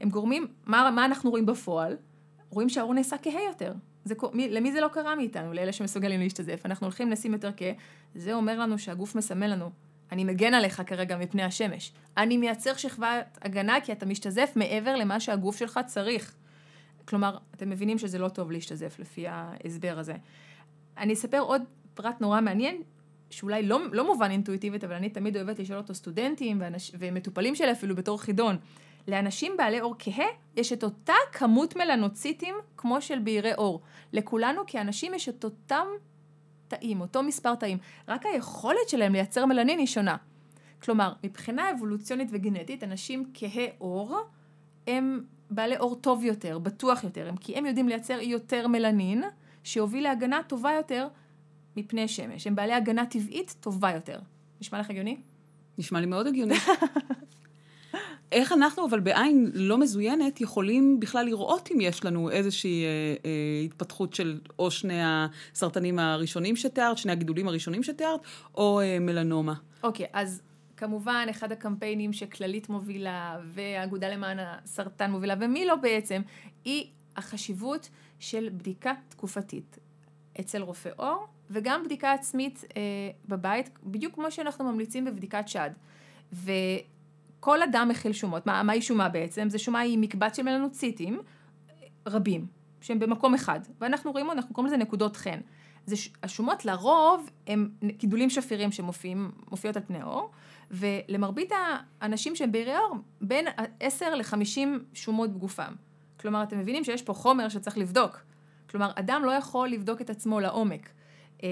[0.00, 1.96] הם גורמים, מה, מה אנחנו רואים בפועל?
[2.50, 3.72] רואים שהאור נעשה כהה יותר.
[4.08, 5.52] זה, מי, למי זה לא קרה מאיתנו?
[5.52, 6.60] לאלה שמסוגלים להשתזף.
[6.64, 7.72] אנחנו הולכים לשים יותר כהה,
[8.14, 9.70] זה אומר לנו שהגוף מסמל לנו,
[10.12, 11.92] אני מגן עליך כרגע מפני השמש.
[12.16, 16.34] אני מייצר שכבת הגנה כי אתה משתזף מעבר למה שהגוף שלך צריך.
[17.04, 20.14] כלומר, אתם מבינים שזה לא טוב להשתזף לפי ההסבר הזה.
[20.96, 21.62] אני אספר עוד
[21.94, 22.82] פרט נורא מעניין,
[23.30, 27.72] שאולי לא, לא מובן אינטואיטיבית, אבל אני תמיד אוהבת לשאול אותו סטודנטים ואנש, ומטופלים שלי
[27.72, 28.56] אפילו בתור חידון.
[29.08, 33.80] לאנשים בעלי אור כהה יש את אותה כמות מלנוציטים כמו של בהירי אור.
[34.12, 35.86] לכולנו כאנשים יש את אותם
[36.68, 40.16] תאים, אותו מספר תאים, רק היכולת שלהם לייצר מלנין היא שונה.
[40.82, 44.16] כלומר, מבחינה אבולוציונית וגנטית, אנשים כהי אור
[44.86, 49.24] הם בעלי אור טוב יותר, בטוח יותר, כי הם יודעים לייצר יותר מלנין,
[49.64, 51.08] שיוביל להגנה טובה יותר
[51.76, 52.46] מפני שמש.
[52.46, 54.18] הם בעלי הגנה טבעית טובה יותר.
[54.60, 55.16] נשמע לך הגיוני?
[55.78, 56.54] נשמע לי מאוד הגיוני.
[58.32, 62.88] איך אנחנו, אבל בעין לא מזוינת, יכולים בכלל לראות אם יש לנו איזושהי אה,
[63.24, 63.30] אה,
[63.64, 68.20] התפתחות של או שני הסרטנים הראשונים שתיארת, שני הגידולים הראשונים שתיארת,
[68.54, 69.54] או אה, מלנומה?
[69.82, 70.42] אוקיי, okay, אז
[70.76, 76.22] כמובן, אחד הקמפיינים שכללית מובילה, והאגודה למען הסרטן מובילה, ומי לא בעצם,
[76.64, 76.86] היא
[77.16, 77.88] החשיבות
[78.18, 79.78] של בדיקה תקופתית
[80.40, 82.82] אצל רופא עור, וגם בדיקה עצמית אה,
[83.28, 85.70] בבית, בדיוק כמו שאנחנו ממליצים בבדיקת שד.
[87.38, 88.46] וכל אדם מכיל שומות.
[88.46, 89.48] מה, מהי שומה בעצם?
[89.50, 91.20] זה שומה היא מקבץ של מלנוציטים
[92.06, 92.46] רבים,
[92.80, 93.60] שהם במקום אחד.
[93.80, 95.40] ואנחנו רואים, אנחנו קוראים לזה נקודות חן.
[95.86, 100.30] זה, השומות לרוב הם גידולים שפירים שמופיעות על פני האור,
[100.70, 101.52] ולמרבית
[102.00, 103.46] האנשים שהם בהירי עור, בין
[103.80, 105.72] 10 ל-50 שומות בגופם.
[106.20, 108.20] כלומר, אתם מבינים שיש פה חומר שצריך לבדוק.
[108.70, 110.90] כלומר, אדם לא יכול לבדוק את עצמו לעומק.
[111.42, 111.48] אה,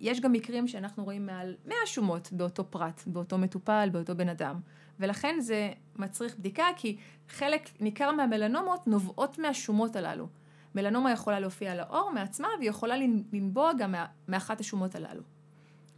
[0.00, 4.60] יש גם מקרים שאנחנו רואים מעל 100 שומות באותו פרט, באותו מטופל, באותו בן אדם.
[5.00, 6.96] ולכן זה מצריך בדיקה, כי
[7.28, 10.28] חלק ניכר מהמלנומות נובעות מהשומות הללו.
[10.74, 12.94] מלנומה יכולה להופיע על העור מעצמה, והיא יכולה
[13.32, 13.94] לנבוע גם
[14.28, 15.22] מאחת השומות הללו.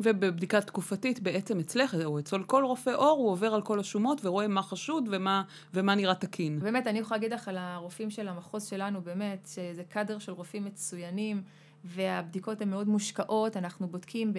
[0.01, 4.49] ובבדיקה תקופתית בעצם אצלך, או אצל כל רופא עור, הוא עובר על כל השומות ורואה
[4.49, 5.43] מה חשוד ומה,
[5.75, 6.59] ומה נראה תקין.
[6.59, 10.65] באמת, אני יכולה להגיד לך על הרופאים של המחוז שלנו, באמת, שזה קאדר של רופאים
[10.65, 11.43] מצוינים,
[11.85, 14.33] והבדיקות הן מאוד מושקעות, אנחנו בודקים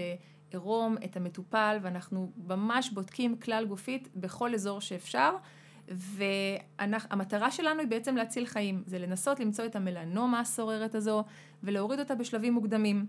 [0.53, 5.35] עירום את המטופל, ואנחנו ממש בודקים כלל גופית בכל אזור שאפשר.
[5.87, 11.23] והמטרה שלנו היא בעצם להציל חיים, זה לנסות למצוא את המלנומה הסוררת הזו
[11.63, 13.05] ולהוריד אותה בשלבים מוקדמים.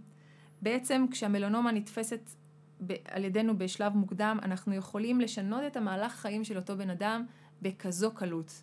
[0.62, 2.30] בעצם כשהמלנומה נתפסת
[3.04, 7.24] על ידינו בשלב מוקדם, אנחנו יכולים לשנות את המהלך חיים של אותו בן אדם
[7.62, 8.62] בכזו קלות.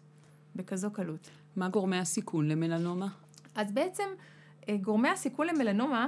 [0.56, 1.30] בכזו קלות.
[1.56, 3.08] מה גורמי הסיכון למלנומה?
[3.56, 4.04] אז בעצם
[4.70, 6.08] אה, גורמי הסיכון למלנומה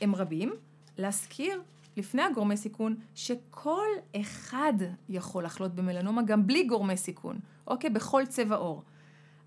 [0.00, 0.52] הם רבים.
[0.98, 1.62] להזכיר
[1.96, 3.86] לפני הגורמי סיכון, שכל
[4.20, 4.72] אחד
[5.08, 7.90] יכול לחלות במלנומה גם בלי גורמי סיכון, אוקיי?
[7.90, 8.82] בכל צבע עור.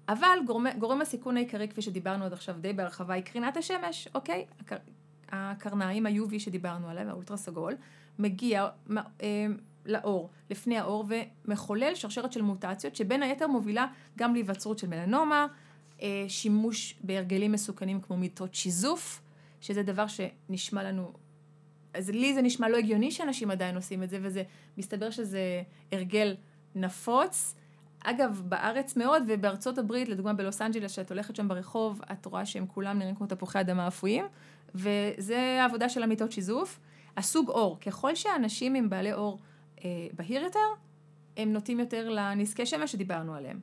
[0.09, 4.45] אבל גורמי, גורם הסיכון העיקרי, כפי שדיברנו עד עכשיו די בהרחבה, היא קרינת השמש, אוקיי?
[4.59, 4.75] הקר,
[5.29, 7.73] הקרניים, ה-UV שדיברנו עליהם, האולטרה סגול,
[8.19, 8.67] מגיע
[9.21, 9.45] אה,
[9.85, 11.05] לאור, לפני האור,
[11.45, 15.47] ומחולל שרשרת של מוטציות, שבין היתר מובילה גם להיווצרות של מלנומה,
[16.01, 19.21] אה, שימוש בהרגלים מסוכנים כמו מיטות שיזוף,
[19.61, 21.13] שזה דבר שנשמע לנו
[21.95, 24.43] אז לי זה נשמע לא הגיוני שאנשים עדיין עושים את זה, וזה,
[24.77, 26.35] מסתבר שזה הרגל
[26.75, 27.55] נפוץ.
[28.03, 32.67] אגב, בארץ מאוד, ובארצות הברית, לדוגמה בלוס אנג'לס, שאת הולכת שם ברחוב, את רואה שהם
[32.67, 34.25] כולם נראים כמו תפוחי אדמה אפויים,
[34.75, 36.79] וזה העבודה של המיטות שיזוף.
[37.17, 39.39] הסוג אור, ככל שאנשים עם בעלי אור
[39.83, 40.59] אה, בהיר יותר,
[41.37, 43.59] הם נוטים יותר לנזקי שמש שדיברנו עליהם.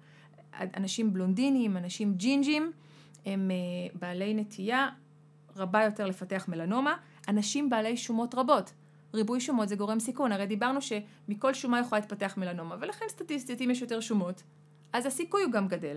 [0.77, 2.73] אנשים בלונדינים, אנשים ג'ינג'ים,
[3.27, 3.57] הם אה,
[4.01, 4.89] בעלי נטייה
[5.57, 6.97] רבה יותר לפתח מלנומה.
[7.29, 8.73] אנשים בעלי שומות רבות.
[9.15, 13.71] ריבוי שומות זה גורם סיכון, הרי דיברנו שמכל שומה יכולה להתפתח מלנומה, ולכן סטטיסטית אם
[13.71, 14.43] יש יותר שומות,
[14.93, 15.97] אז הסיכוי הוא גם גדל.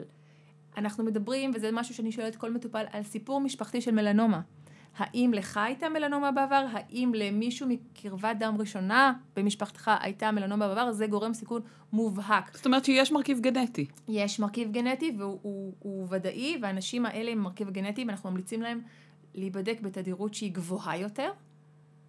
[0.78, 4.42] אנחנו מדברים, וזה משהו שאני שואלת כל מטופל, על סיפור משפחתי של מלנומה.
[4.98, 6.66] האם לך הייתה מלנומה בעבר?
[6.72, 10.92] האם למישהו מקרבת דם ראשונה במשפחתך הייתה מלנומה בעבר?
[10.92, 11.62] זה גורם סיכון
[11.94, 12.58] מובהק.
[12.58, 13.86] זאת אומרת שיש מרכיב גנטי.
[14.08, 18.82] יש מרכיב גנטי והוא הוא, הוא ודאי, והאנשים האלה עם מרכיב גנטי, ואנחנו ממליצים להם
[19.36, 21.32] להיבדק בתדירות שהיא גבוהה יותר.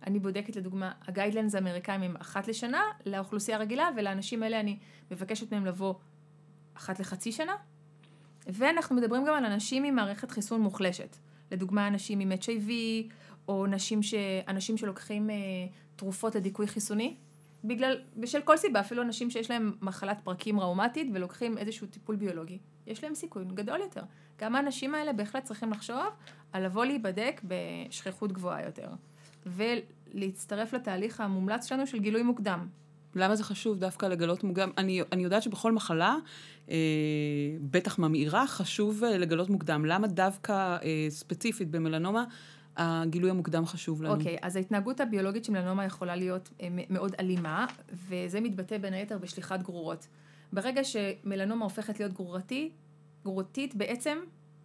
[0.06, 4.78] אני בודקת לדוגמה, הגיידלנס האמריקאים הם אחת לשנה לאוכלוסייה הרגילה, ולאנשים האלה אני
[5.10, 5.94] מבקשת מהם לבוא
[6.74, 7.52] אחת לחצי שנה.
[8.46, 11.16] ואנחנו מדברים גם על אנשים עם מערכת חיסון מוחלשת.
[11.50, 12.70] לדוגמה, אנשים עם HIV,
[13.48, 14.14] או נשים ש...
[14.48, 15.34] אנשים שלוקחים אה,
[15.96, 17.16] תרופות לדיכוי חיסוני.
[17.64, 22.58] בגלל, בשל כל סיבה, אפילו אנשים שיש להם מחלת פרקים ראומטית ולוקחים איזשהו טיפול ביולוגי,
[22.86, 24.02] יש להם סיכוי גדול יותר.
[24.38, 26.04] גם האנשים האלה בהחלט צריכים לחשוב
[26.52, 28.88] על לבוא להיבדק בשכיחות גבוהה יותר,
[29.46, 32.68] ולהצטרף לתהליך המומלץ שלנו של גילוי מוקדם.
[33.14, 34.70] למה זה חשוב דווקא לגלות מוקדם?
[34.78, 36.16] אני, אני יודעת שבכל מחלה,
[36.70, 36.76] אה,
[37.60, 39.84] בטח ממאירה, חשוב אה, לגלות מוקדם.
[39.84, 42.24] למה דווקא אה, ספציפית במלנומה
[42.76, 44.14] הגילוי המוקדם חשוב לנו.
[44.14, 47.66] אוקיי, okay, אז ההתנהגות הביולוגית של מלנומה יכולה להיות אה, מאוד אלימה,
[48.08, 50.06] וזה מתבטא בין היתר בשליחת גרורות.
[50.52, 52.70] ברגע שמלנומה הופכת להיות גרורתי,
[53.26, 54.18] גרורתית, בעצם,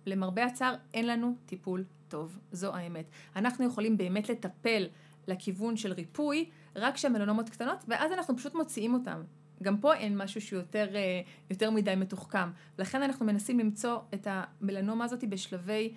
[0.05, 2.39] למרבה הצער, אין לנו טיפול טוב.
[2.51, 3.05] זו האמת.
[3.35, 4.87] אנחנו יכולים באמת לטפל
[5.27, 9.21] לכיוון של ריפוי, רק כשהמלנומות קטנות, ואז אנחנו פשוט מוציאים אותם.
[9.63, 12.49] גם פה אין משהו שהוא יותר, אה, יותר מדי מתוחכם.
[12.77, 15.93] לכן אנחנו מנסים למצוא את המלנומה הזאת בשלבי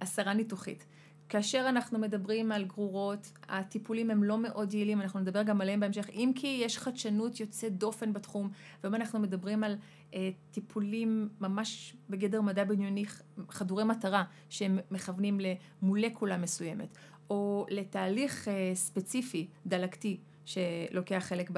[0.00, 0.86] הסרה ניתוחית.
[1.30, 6.10] כאשר אנחנו מדברים על גרורות, הטיפולים הם לא מאוד יעילים, אנחנו נדבר גם עליהם בהמשך,
[6.10, 8.50] אם כי יש חדשנות יוצאת דופן בתחום,
[8.82, 9.76] והיום אנחנו מדברים על
[10.14, 13.04] אה, טיפולים ממש בגדר מדע בדיוני
[13.48, 16.88] חדורי מטרה, שהם מכוונים למולקולה מסוימת,
[17.30, 21.50] או לתהליך אה, ספציפי, דלקתי, שלוקח חלק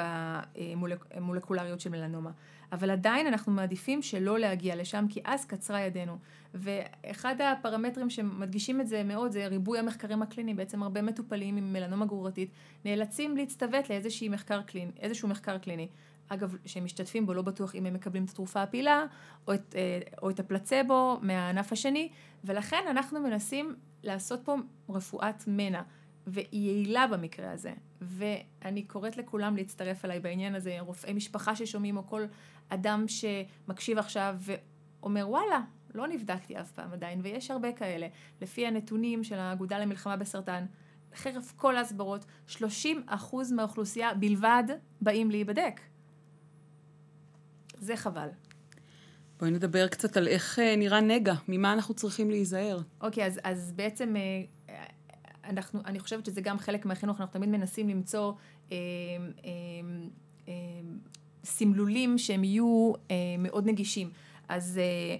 [1.14, 2.30] במולקולריות של מלנומה.
[2.72, 6.18] אבל עדיין אנחנו מעדיפים שלא להגיע לשם, כי אז קצרה ידינו.
[6.54, 10.56] ואחד הפרמטרים שמדגישים את זה מאוד זה ריבוי המחקרים הקליניים.
[10.56, 12.50] בעצם הרבה מטופלים עם מלנומה גרורתית
[12.84, 15.88] נאלצים להצטוות לאיזשהו מחקר קליני, איזשהו מחקר קליני.
[16.28, 19.04] אגב, שהם משתתפים בו לא בטוח אם הם מקבלים את התרופה הפעילה
[19.48, 22.08] או את, אה, או את הפלצבו מהענף השני,
[22.44, 24.56] ולכן אנחנו מנסים לעשות פה
[24.88, 25.82] רפואת מנע.
[26.26, 27.72] והיא יעילה במקרה הזה.
[28.00, 32.24] ואני קוראת לכולם להצטרף אליי בעניין הזה, רופאי משפחה ששומעים, או כל
[32.68, 35.60] אדם שמקשיב עכשיו ואומר, וואלה,
[35.94, 38.06] לא נבדקתי אף פעם עדיין, ויש הרבה כאלה.
[38.40, 40.64] לפי הנתונים של האגודה למלחמה בסרטן,
[41.14, 44.64] חרף כל ההסברות, 30 אחוז מהאוכלוסייה בלבד
[45.00, 45.80] באים להיבדק.
[47.78, 48.28] זה חבל.
[49.38, 52.80] בואי נדבר קצת על איך אה, נראה נגע, ממה אנחנו צריכים להיזהר.
[53.00, 54.82] אוקיי, אז, אז בעצם אה,
[55.44, 58.32] אנחנו, אני חושבת שזה גם חלק מהחינוך, אנחנו תמיד מנסים למצוא
[58.72, 58.76] אה,
[59.44, 59.50] אה,
[60.48, 60.52] אה,
[61.44, 64.10] סמלולים שהם יהיו אה, מאוד נגישים.
[64.48, 65.16] אז אה,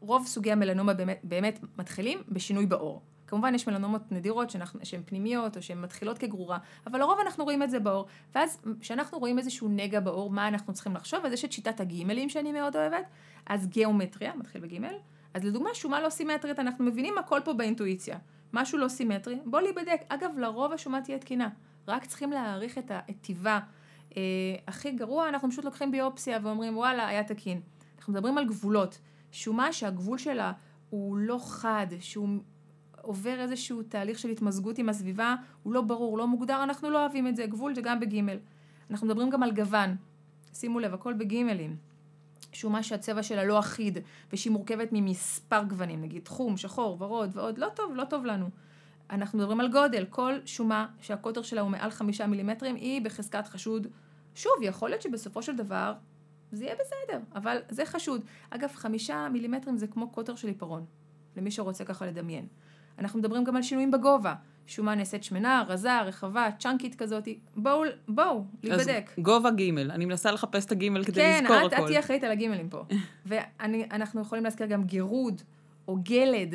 [0.00, 3.02] רוב סוגי המלנומה באמת, באמת מתחילים בשינוי בעור.
[3.26, 4.50] כמובן יש מלנומות נדירות
[4.82, 8.06] שהן פנימיות או שהן מתחילות כגרורה, אבל לרוב אנחנו רואים את זה בעור.
[8.34, 11.24] ואז כשאנחנו רואים איזשהו נגע בעור, מה אנחנו צריכים לחשוב?
[11.26, 13.04] אז יש את שיטת הגימלים שאני מאוד אוהבת,
[13.46, 14.94] אז גיאומטריה, מתחיל בגימל.
[15.34, 18.18] אז לדוגמה, שומה לא סימטרית, אנחנו מבינים הכל פה באינטואיציה.
[18.52, 20.00] משהו לא סימטרי, בוא להיבדק.
[20.08, 21.48] אגב, לרוב השומה תהיה תקינה.
[21.88, 23.60] רק צריכים להעריך את הטיבה.
[24.16, 24.22] אה,
[24.66, 27.60] הכי גרוע, אנחנו פשוט לוקחים ביופסיה ואומרים וואלה, היה תקין.
[27.98, 28.98] אנחנו מדברים על גבולות.
[29.32, 30.52] שומה שהגבול שלה
[30.90, 32.28] הוא לא חד, שהוא
[33.02, 37.28] עובר איזשהו תהליך של התמזגות עם הסביבה, הוא לא ברור, לא מוגדר, אנחנו לא אוהבים
[37.28, 37.46] את זה.
[37.46, 38.36] גבול זה גם בגימל.
[38.90, 39.96] אנחנו מדברים גם על גוון.
[40.54, 41.76] שימו לב, הכל בגימלים.
[42.52, 43.98] שומה שהצבע שלה לא אחיד,
[44.32, 48.50] ושהיא מורכבת ממספר גוונים, נגיד חום, שחור, ורוד ועוד, לא טוב, לא טוב לנו.
[49.10, 53.86] אנחנו מדברים על גודל, כל שומה שהקוטר שלה הוא מעל חמישה מילימטרים היא בחזקת חשוד.
[54.34, 55.94] שוב, יכול להיות שבסופו של דבר
[56.52, 58.24] זה יהיה בסדר, אבל זה חשוד.
[58.50, 60.84] אגב, חמישה מילימטרים זה כמו קוטר של עיפרון,
[61.36, 62.46] למי שרוצה ככה לדמיין.
[62.98, 64.34] אנחנו מדברים גם על שינויים בגובה.
[64.68, 69.10] שומה נעשית שמנה, רזה, רחבה, צ'אנקית כזאת, בואו, בואו, להיבדק.
[69.16, 71.76] אז גובה גימל, אני מנסה לחפש את הגימל כדי כן, לזכור את, הכל.
[71.76, 72.84] כן, את תהיי אחראית על הגימלים פה.
[73.26, 75.42] ואנחנו יכולים להזכיר גם גירוד,
[75.88, 76.54] או גלד,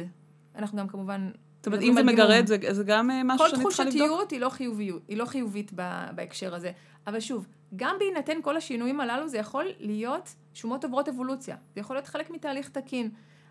[0.56, 1.30] אנחנו גם כמובן...
[1.58, 4.00] זאת אומרת, אם זה מגרד, זה, זה גם אה, משהו שאני צריכה לבדוק?
[4.00, 5.72] כל תחושתיות היא לא חיוביות, היא לא חיובית
[6.16, 6.72] בהקשר הזה.
[7.08, 11.56] אבל שוב, גם בהינתן כל השינויים הללו, זה יכול להיות שומות עוברות אבולוציה.
[11.76, 13.10] זה יכול להיות חלק מתהליך תקין.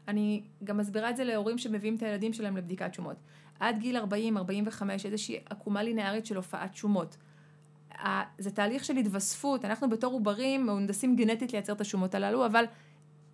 [0.09, 3.17] אני גם מסבירה את זה להורים שמביאים את הילדים שלהם לבדיקת שומות.
[3.63, 4.03] עד גיל 40-45
[5.05, 7.17] איזושהי עקומה לינארית של הופעת שומות.
[8.39, 12.65] זה תהליך של התווספות, אנחנו בתור עוברים מהונדסים גנטית לייצר את השומות הללו, אבל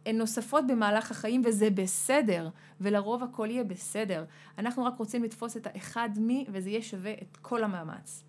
[0.07, 2.49] הן נוספות במהלך החיים וזה בסדר,
[2.81, 4.25] ולרוב הכל יהיה בסדר.
[4.59, 8.25] אנחנו רק רוצים לתפוס את האחד מי, וזה יהיה שווה את כל המאמץ.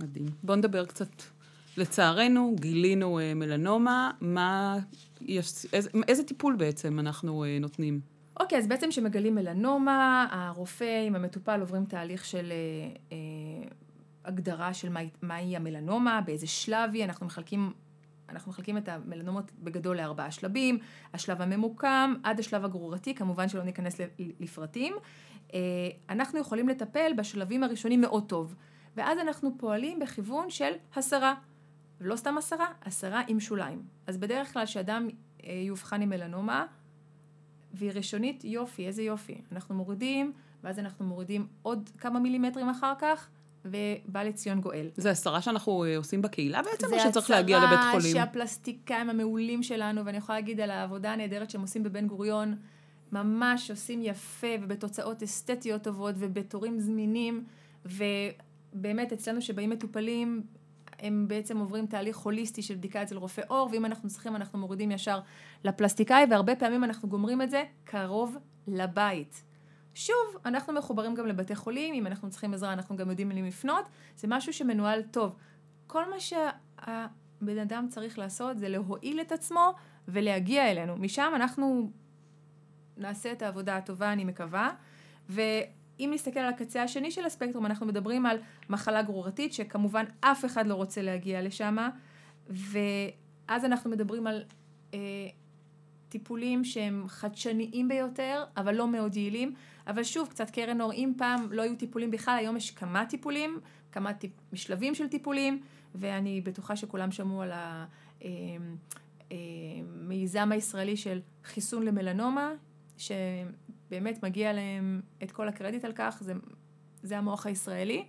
[0.00, 0.26] מדהים.
[0.42, 1.22] בואו נדבר קצת.
[1.76, 4.78] לצערנו, גילינו אה, מלנומה, מה,
[5.20, 8.15] יש, איזה, איזה טיפול בעצם אנחנו אה, נותנים?
[8.40, 12.56] אוקיי, אז בעצם כשמגלים מלנומה, הרופא עם המטופל עוברים תהליך של אה,
[13.12, 13.68] אה,
[14.24, 17.72] הגדרה של מה, מהי המלנומה, באיזה שלב היא, אנחנו מחלקים,
[18.28, 20.78] אנחנו מחלקים את המלנומות בגדול לארבעה שלבים,
[21.12, 24.00] השלב הממוקם עד השלב הגרורתי, כמובן שלא ניכנס
[24.40, 24.94] לפרטים.
[25.54, 25.58] אה,
[26.10, 28.54] אנחנו יכולים לטפל בשלבים הראשונים מאוד טוב,
[28.96, 31.34] ואז אנחנו פועלים בכיוון של הסרה.
[32.00, 33.82] לא סתם הסרה, הסרה עם שוליים.
[34.06, 35.08] אז בדרך כלל כשאדם
[35.44, 36.66] אה, יאובחן עם מלנומה,
[37.76, 39.40] והיא ראשונית, יופי, איזה יופי.
[39.52, 40.32] אנחנו מורידים,
[40.64, 43.28] ואז אנחנו מורידים עוד כמה מילימטרים אחר כך,
[43.64, 44.88] ובא לציון גואל.
[44.96, 48.00] זה הסרה שאנחנו אה, עושים בקהילה בעצם, או שצריך להגיע לבית חולים?
[48.00, 52.56] זה הסרה שהפלסטיקאים המעולים שלנו, ואני יכולה להגיד על העבודה הנהדרת שהם עושים בבן גוריון,
[53.12, 57.44] ממש עושים יפה ובתוצאות אסתטיות טובות ובתורים זמינים,
[57.84, 60.42] ובאמת אצלנו שבאים מטופלים,
[60.98, 64.90] הם בעצם עוברים תהליך הוליסטי של בדיקה אצל רופא עור, ואם אנחנו צריכים אנחנו מורידים
[64.90, 65.20] ישר
[65.64, 69.44] לפלסטיקאי, והרבה פעמים אנחנו גומרים את זה קרוב לבית.
[69.94, 73.88] שוב, אנחנו מחוברים גם לבתי חולים, אם אנחנו צריכים עזרה אנחנו גם יודעים למי לפנות,
[74.16, 75.36] זה משהו שמנוהל טוב.
[75.86, 79.74] כל מה שהבן אדם צריך לעשות זה להועיל את עצמו
[80.08, 80.96] ולהגיע אלינו.
[80.96, 81.90] משם אנחנו
[82.96, 84.70] נעשה את העבודה הטובה, אני מקווה.
[85.30, 85.40] ו...
[86.00, 90.66] אם נסתכל על הקצה השני של הספקטרום, אנחנו מדברים על מחלה גרורתית, שכמובן אף אחד
[90.66, 91.76] לא רוצה להגיע לשם,
[92.48, 94.42] ואז אנחנו מדברים על
[94.94, 94.98] אה,
[96.08, 99.54] טיפולים שהם חדשניים ביותר, אבל לא מאוד יעילים.
[99.86, 103.60] אבל שוב, קצת קרן אור, אם פעם לא היו טיפולים בכלל, היום יש כמה טיפולים,
[103.92, 105.62] כמה טיפ, משלבים של טיפולים,
[105.94, 107.52] ואני בטוחה שכולם שמעו על
[109.30, 112.52] המיזם אה, אה, הישראלי של חיסון למלנומה,
[112.98, 113.12] ש...
[113.90, 116.32] באמת מגיע להם את כל הקרדיט על כך, זה,
[117.02, 118.04] זה המוח הישראלי.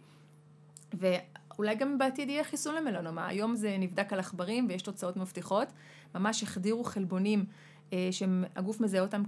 [0.94, 3.28] ואולי גם בעתיד יהיה חיסון למלנומה.
[3.28, 5.68] היום זה נבדק על עכברים ויש תוצאות מבטיחות.
[6.16, 7.46] ממש החדירו חלבונים
[7.94, 9.24] אה, שהגוף מזהה אותם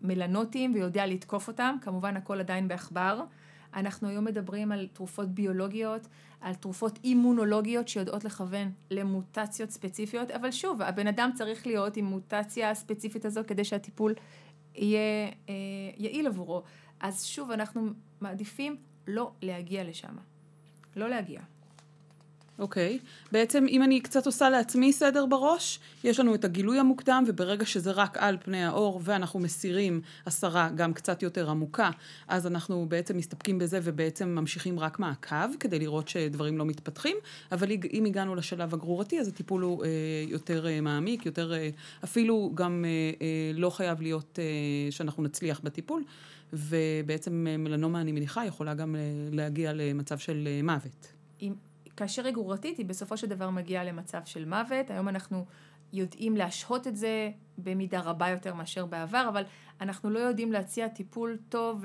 [0.00, 1.76] כמלנוטיים ויודע לתקוף אותם.
[1.80, 3.24] כמובן הכל עדיין בעכבר.
[3.74, 6.08] אנחנו היום מדברים על תרופות ביולוגיות,
[6.40, 12.70] על תרופות אימונולוגיות שיודעות לכוון למוטציות ספציפיות, אבל שוב, הבן אדם צריך להיות עם מוטציה
[12.70, 14.14] הספציפית הזו כדי שהטיפול
[14.74, 15.54] יהיה אה,
[15.96, 16.62] יעיל עבורו.
[17.00, 20.16] אז שוב, אנחנו מעדיפים לא להגיע לשם.
[20.96, 21.40] לא להגיע.
[22.58, 22.98] אוקיי.
[23.02, 23.32] Okay.
[23.32, 27.92] בעצם אם אני קצת עושה לעצמי סדר בראש, יש לנו את הגילוי המוקדם, וברגע שזה
[27.92, 31.90] רק על פני האור, ואנחנו מסירים הסרה גם קצת יותר עמוקה,
[32.28, 37.16] אז אנחנו בעצם מסתפקים בזה ובעצם ממשיכים רק מעקב, כדי לראות שדברים לא מתפתחים,
[37.52, 39.90] אבל אם הגענו לשלב הגרורתי, אז הטיפול הוא אה,
[40.28, 41.68] יותר אה, מעמיק, יותר, אה,
[42.04, 42.90] אפילו גם אה,
[43.22, 46.04] אה, לא חייב להיות אה, שאנחנו נצליח בטיפול,
[46.52, 49.00] ובעצם אה, מלנומה, אני מניחה, יכולה גם אה,
[49.32, 51.12] להגיע למצב של אה, מוות.
[51.42, 51.73] אם...
[51.96, 54.90] כאשר היא היא בסופו של דבר מגיעה למצב של מוות.
[54.90, 55.44] היום אנחנו
[55.92, 59.42] יודעים להשהות את זה במידה רבה יותר מאשר בעבר, אבל
[59.80, 61.84] אנחנו לא יודעים להציע טיפול טוב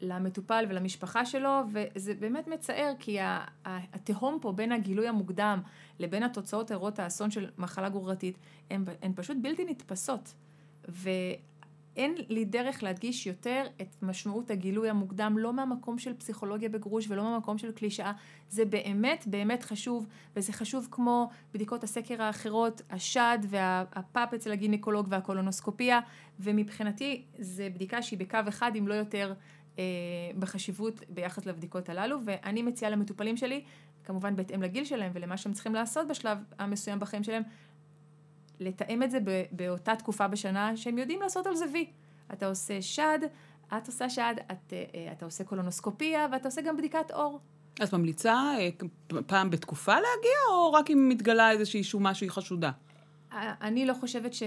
[0.00, 3.18] למטופל ולמשפחה שלו, וזה באמת מצער, כי
[3.64, 5.62] התהום פה בין הגילוי המוקדם
[5.98, 8.38] לבין התוצאות הרות האסון של מחלה גרורתית,
[8.70, 10.34] הן, הן פשוט בלתי נתפסות.
[11.96, 17.22] אין לי דרך להדגיש יותר את משמעות הגילוי המוקדם, לא מהמקום של פסיכולוגיה בגרוש ולא
[17.22, 18.12] מהמקום של קלישאה.
[18.48, 26.00] זה באמת באמת חשוב, וזה חשוב כמו בדיקות הסקר האחרות, השד והפאפ אצל הגינקולוג והקולונוסקופיה,
[26.40, 29.34] ומבחינתי זה בדיקה שהיא בקו אחד, אם לא יותר,
[29.78, 29.84] אה,
[30.38, 33.64] בחשיבות ביחס לבדיקות הללו, ואני מציעה למטופלים שלי,
[34.04, 37.42] כמובן בהתאם לגיל שלהם ולמה שהם צריכים לעשות בשלב המסוים בחיים שלהם,
[38.60, 39.18] לתאם את זה
[39.52, 41.86] באותה תקופה בשנה שהם יודעים לעשות על זה וי.
[42.32, 43.18] אתה עושה שד,
[43.76, 47.40] את עושה שד, את, אה, אתה עושה קולונוסקופיה ואתה עושה גם בדיקת עור.
[47.82, 48.68] את ממליצה אה,
[49.26, 52.70] פעם בתקופה להגיע, או רק אם מתגלה איזושהי שומה שהיא חשודה?
[53.36, 54.42] אני לא חושבת ש,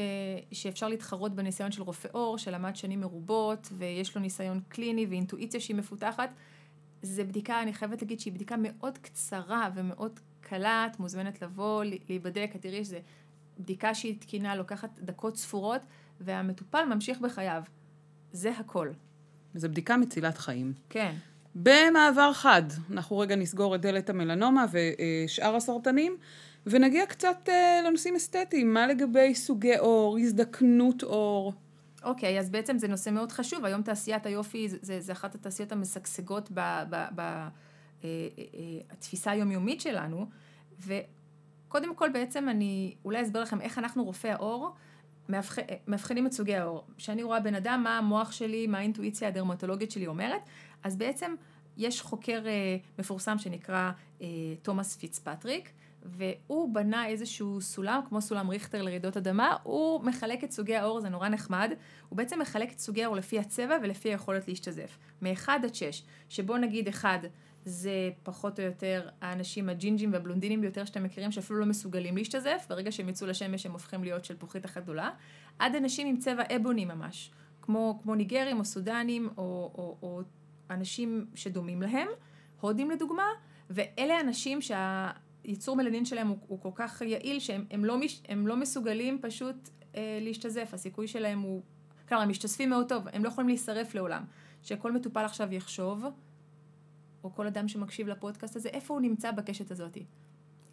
[0.52, 5.76] שאפשר להתחרות בניסיון של רופא עור, שלמד שנים מרובות, ויש לו ניסיון קליני ואינטואיציה שהיא
[5.76, 6.30] מפותחת.
[7.02, 12.52] זו בדיקה, אני חייבת להגיד שהיא בדיקה מאוד קצרה ומאוד קלה, את מוזמנת לבוא, להיבדק,
[12.56, 13.00] את תראי שזה
[13.60, 15.82] בדיקה שהיא תקינה לוקחת דקות ספורות,
[16.22, 17.62] והמטופל ממשיך בחייו.
[18.32, 18.90] זה הכל.
[19.56, 20.74] זו בדיקה מצילת חיים.
[20.90, 21.16] כן.
[21.56, 26.18] במעבר חד, אנחנו רגע נסגור את דלת המלנומה ושאר הסרטנים,
[26.66, 28.74] ונגיע קצת אה, לנושאים אסתטיים.
[28.74, 31.54] מה לגבי סוגי עור, הזדקנות עור?
[32.04, 33.66] אוקיי, אז בעצם זה נושא מאוד חשוב.
[33.66, 36.52] היום תעשיית היופי זה, זה, זה אחת התעשיות המשגשגות
[38.92, 40.26] בתפיסה אה, אה, היומיומית שלנו,
[41.68, 44.74] קודם כל בעצם אני אולי אסביר לכם איך אנחנו רופאי העור
[45.88, 46.86] מאבחנים את סוגי העור.
[46.98, 50.42] כשאני רואה בן אדם, מה המוח שלי, מה האינטואיציה הדרמטולוגית שלי אומרת,
[50.84, 51.36] אז בעצם
[51.78, 54.28] יש חוקר אה, מפורסם שנקרא אה,
[54.62, 55.72] תומאס פיצפטריק,
[56.04, 61.10] והוא בנה איזשהו סולם, כמו סולם ריכטר לרעידות אדמה, הוא מחלק את סוגי העור, זה
[61.10, 61.72] נורא נחמד,
[62.10, 64.98] הוא בעצם מחלק את סוגי העור לפי הצבע ולפי היכולת להשתזף.
[65.22, 67.22] מ-1 עד 6, שבו נגיד 1
[67.68, 72.92] זה פחות או יותר האנשים הג'ינג'ים והבלונדינים ביותר שאתם מכירים שאפילו לא מסוגלים להשתזף, ברגע
[72.92, 75.10] שהם יצאו לשמש הם הופכים להיות של פוחית אחת גדולה,
[75.60, 80.22] עד אנשים עם צבע אבוני ממש, כמו, כמו ניגרים או סודנים או, או, או
[80.70, 82.08] אנשים שדומים להם,
[82.62, 83.28] הודים לדוגמה,
[83.70, 88.48] ואלה אנשים שהייצור מלנין שלהם הוא, הוא כל כך יעיל שהם הם לא, מש, הם
[88.48, 91.62] לא מסוגלים פשוט אה, להשתזף, הסיכוי שלהם הוא,
[92.08, 94.24] כלומר הם משתזפים מאוד טוב, הם לא יכולים להישרף לעולם.
[94.64, 96.06] שכל מטופל עכשיו יחשוב
[97.24, 99.98] או כל אדם שמקשיב לפודקאסט הזה, איפה הוא נמצא בקשת הזאת.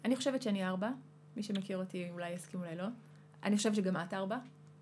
[0.05, 0.89] אני חושבת שאני ארבע,
[1.35, 2.85] מי שמכיר אותי אולי יסכים אולי לא.
[3.43, 4.37] אני חושבת שגם את ארבע.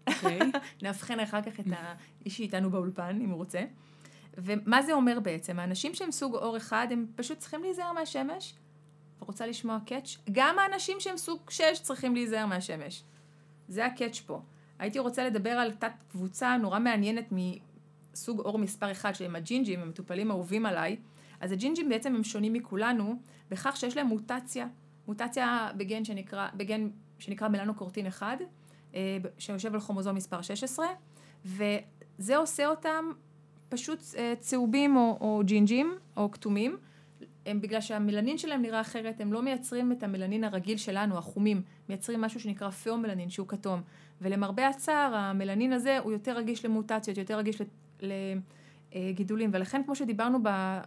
[0.08, 0.40] אוקיי.
[0.84, 3.64] נאבחן אחר כך את האיש שאיתנו באולפן, אם הוא רוצה.
[4.38, 5.60] ומה זה אומר בעצם?
[5.60, 8.56] האנשים שהם סוג אור אחד, הם פשוט צריכים להיזהר מהשמש.
[9.20, 10.18] רוצה לשמוע קאץ'?
[10.32, 13.04] גם האנשים שהם סוג שש צריכים להיזהר מהשמש.
[13.68, 14.42] זה הקאץ' פה.
[14.80, 19.90] הייתי רוצה לדבר על תת קבוצה נורא מעניינת מסוג אור מספר אחד, שהם הג'ינג'ים, הם
[19.90, 20.98] מטופלים אהובים עליי.
[21.44, 23.16] אז הג'ינג'ים בעצם הם שונים מכולנו
[23.50, 24.68] בכך שיש להם מוטציה,
[25.08, 28.38] מוטציה בגן שנקרא, בגן שנקרא מלנוקורטין 1,
[28.96, 30.86] אה, שיושב על כרומוזום מספר 16,
[31.46, 33.06] וזה עושה אותם
[33.70, 36.78] פשוט אה, צהובים או, או ג'ינג'ים או כתומים.
[37.46, 42.22] הם בגלל שהמלנין שלהם נראה אחרת, הם לא מייצרים את המלנין הרגיל שלנו, החומים, מייצרים
[42.22, 43.82] משהו שנקרא פאומלנין שהוא כתום.
[44.22, 47.62] ולמרבה הצער, המלנין הזה הוא יותר רגיש למוטציות, יותר רגיש
[48.94, 50.82] לגידולים, ולכן כמו שדיברנו אה,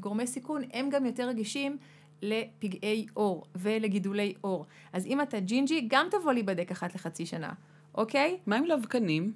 [0.00, 1.76] גורמי סיכון, הם גם יותר רגישים
[2.22, 4.66] לפגעי עור ולגידולי עור.
[4.92, 7.52] אז אם אתה ג'ינג'י, גם תבוא להיבדק אחת לחצי שנה,
[7.94, 8.38] אוקיי?
[8.46, 9.32] מה עם לבקנים?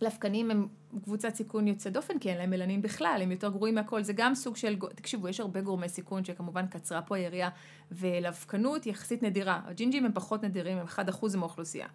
[0.00, 0.66] לבקנים הם
[1.04, 4.02] קבוצת סיכון יוצא דופן, כי אין להם מלנין בכלל, הם יותר גרועים מהכל.
[4.02, 7.50] זה גם סוג של, תקשיבו, יש הרבה גורמי סיכון שכמובן קצרה פה היריעה,
[7.92, 9.60] ולבקנות יחסית נדירה.
[9.64, 11.86] הג'ינג'ים הם פחות נדירים, הם 1% מהאוכלוסייה.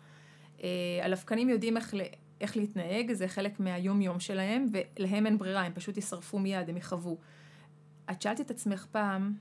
[0.63, 0.69] אה,
[1.03, 1.93] הלבקנים יודעים איך,
[2.41, 7.17] איך להתנהג, זה חלק מהיום-יום שלהם, ולהם אין ברירה, הם פשוט יישרפו מיד, הם יכאבו.
[8.11, 9.33] את שאלת את עצמך פעם,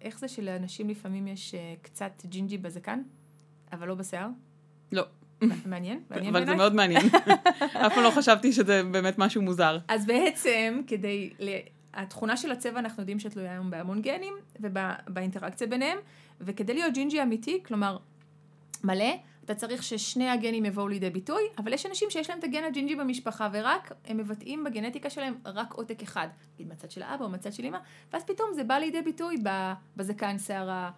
[0.00, 3.02] איך זה שלאנשים לפעמים יש uh, קצת ג'ינג'י בזקן,
[3.72, 4.28] אבל לא בשיער?
[4.92, 5.04] לא.
[5.66, 6.00] מעניין?
[6.10, 7.06] מעניין אבל זה מאוד מעניין.
[7.86, 9.78] אף פעם לא חשבתי שזה באמת משהו מוזר.
[9.88, 11.30] אז בעצם, כדי...
[11.94, 15.98] התכונה של הצבע אנחנו יודעים שתלויה היום בהמון גנים ובאינטראקציה ביניהם,
[16.40, 17.96] וכדי להיות ג'ינג'י אמיתי, כלומר
[18.84, 19.14] מלא,
[19.50, 22.96] אתה צריך ששני הגנים יבואו לידי ביטוי, אבל יש אנשים שיש להם את הגן הג'ינג'י
[22.96, 27.52] במשפחה, ורק הם מבטאים בגנטיקה שלהם רק עותק אחד, נגיד מהצד של האבא או מהצד
[27.52, 27.78] של אמא,
[28.12, 29.36] ואז פתאום זה בא לידי ביטוי
[29.96, 30.90] בזקן שערה,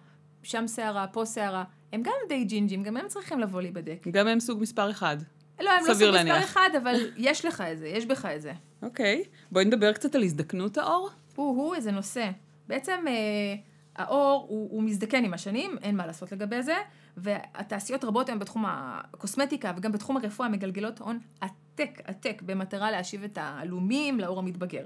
[0.43, 1.63] שם שערה, פה שערה.
[1.93, 4.07] הם גם די ג'ינג'ים, גם הם צריכים לבוא להיבדק.
[4.11, 5.17] גם הם סוג מספר אחד.
[5.59, 6.37] לא, הם לא סוג להניח.
[6.37, 8.51] מספר אחד, אבל יש לך את זה, יש בך את זה.
[8.81, 11.09] אוקיי, בואי נדבר קצת על הזדקנות האור.
[11.35, 12.29] הוא-הוא, איזה נושא.
[12.67, 13.55] בעצם אה,
[13.95, 16.75] האור הוא, הוא מזדקן עם השנים, אין מה לעשות לגבי זה.
[17.17, 23.37] והתעשיות רבות היום בתחום הקוסמטיקה וגם בתחום הרפואה מגלגלות הון עתק עתק במטרה להשיב את
[23.37, 24.85] העלומים לאור המתבגר.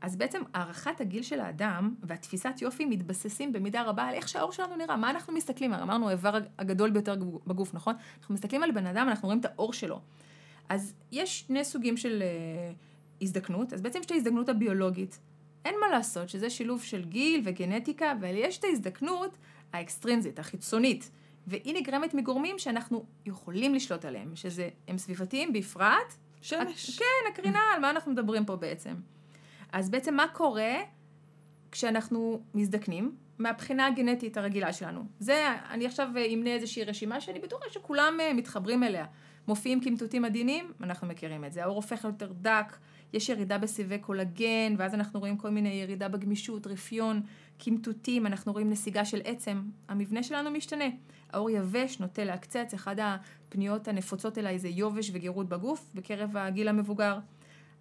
[0.00, 4.76] אז בעצם הערכת הגיל של האדם והתפיסת יופי מתבססים במידה רבה על איך שהאור שלנו
[4.76, 7.14] נראה, מה אנחנו מסתכלים, אמרנו האיבר הגדול ביותר
[7.46, 7.94] בגוף, נכון?
[8.20, 10.00] אנחנו מסתכלים על בן אדם, אנחנו רואים את האור שלו.
[10.68, 15.18] אז יש שני סוגים של uh, הזדקנות, אז בעצם יש את ההזדקנות הביולוגית.
[15.64, 19.38] אין מה לעשות, שזה שילוב של גיל וגנטיקה, אבל יש את ההזדקנות
[19.72, 21.10] האקסטרינזית, החיצונית,
[21.50, 26.14] והיא נגרמת מגורמים שאנחנו יכולים לשלוט עליהם, שזה, הם סביבתיים בפרט.
[26.40, 26.98] שמש.
[26.98, 28.94] כן, הקרינה, על מה אנחנו מדברים פה בעצם.
[29.72, 30.74] אז בעצם מה קורה
[31.72, 33.16] כשאנחנו מזדקנים?
[33.38, 35.04] מהבחינה הגנטית הרגילה שלנו.
[35.18, 39.06] זה, אני עכשיו אמנה איזושהי רשימה שאני בטוחה שכולם אה, מתחברים אליה.
[39.48, 41.62] מופיעים קמטוטים עדינים, אנחנו מכירים את זה.
[41.62, 42.76] העור הופך יותר דק,
[43.12, 47.22] יש ירידה בסיבי קולגן, ואז אנחנו רואים כל מיני ירידה בגמישות, רפיון,
[47.60, 49.62] קמטוטים, אנחנו רואים נסיגה של עצם.
[49.88, 50.84] המבנה שלנו משתנה.
[51.32, 57.18] העור יבש, נוטה לעקצץ, אחד הפניות הנפוצות אליי זה יובש וגירות בגוף בקרב הגיל המבוגר.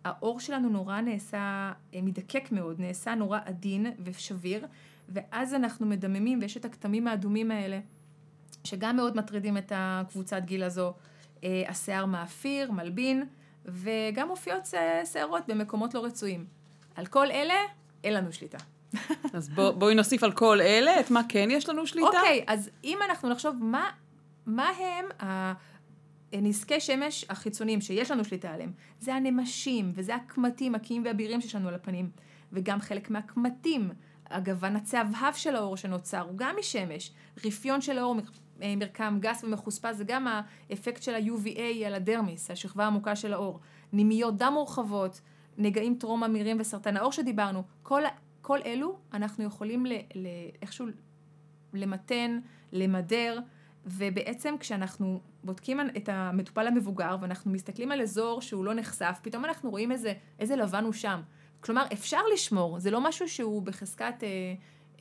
[0.03, 4.65] העור שלנו נורא נעשה, אה, מדקק מאוד, נעשה נורא עדין ושביר,
[5.09, 7.79] ואז אנחנו מדממים ויש את הכתמים האדומים האלה,
[8.63, 10.93] שגם מאוד מטרידים את הקבוצת גיל הזו.
[11.43, 13.25] אה, השיער מאפיר, מלבין,
[13.65, 14.63] וגם מופיעות
[15.13, 16.45] שערות במקומות לא רצויים.
[16.95, 17.55] על כל אלה,
[18.03, 18.57] אין לנו שליטה.
[19.33, 22.07] אז בוא, בואי נוסיף על כל אלה את מה כן יש לנו שליטה.
[22.07, 23.89] אוקיי, okay, אז אם אנחנו נחשוב מה,
[24.45, 25.05] מה הם
[26.33, 31.67] הנזקי שמש החיצוניים שיש לנו שליטה עליהם, זה הנמשים, וזה הקמטים, הקיים והבירים שיש לנו
[31.67, 32.09] על הפנים,
[32.53, 33.89] וגם חלק מהקמטים,
[34.29, 37.11] הגוון הצהבהב של האור שנוצר, הוא גם משמש,
[37.45, 38.15] רפיון של האור,
[38.61, 40.27] אה, מרקם גס ומחוספס, זה גם
[40.69, 43.59] האפקט של ה-UVA על הדרמיס, השכבה העמוקה של האור.
[43.93, 45.21] נימיות דם מורחבות,
[45.57, 48.01] נגעים טרום אמירים וסרטן העור שדיברנו, כל,
[48.49, 50.27] כל אלו אנחנו יכולים ל, ל,
[50.61, 50.85] איכשהו
[51.73, 52.39] למתן,
[52.71, 53.39] למדר,
[53.85, 59.69] ובעצם כשאנחנו בודקים את המטופל המבוגר ואנחנו מסתכלים על אזור שהוא לא נחשף, פתאום אנחנו
[59.69, 61.21] רואים איזה, איזה לבן הוא שם.
[61.59, 64.27] כלומר, אפשר לשמור, זה לא משהו שהוא בחזקת אה,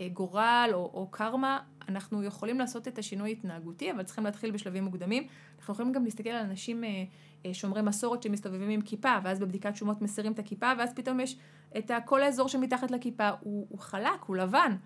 [0.00, 4.84] אה, גורל או, או קרמה, אנחנו יכולים לעשות את השינוי ההתנהגותי, אבל צריכים להתחיל בשלבים
[4.84, 5.26] מוקדמים.
[5.58, 7.04] אנחנו יכולים גם להסתכל על אנשים אה,
[7.46, 11.36] אה, שומרי מסורת שמסתובבים עם כיפה, ואז בבדיקת שומות מסירים את הכיפה, ואז פתאום יש
[11.78, 14.76] את כל האזור שמתחת לכיפה, הוא, הוא חלק, הוא לבן.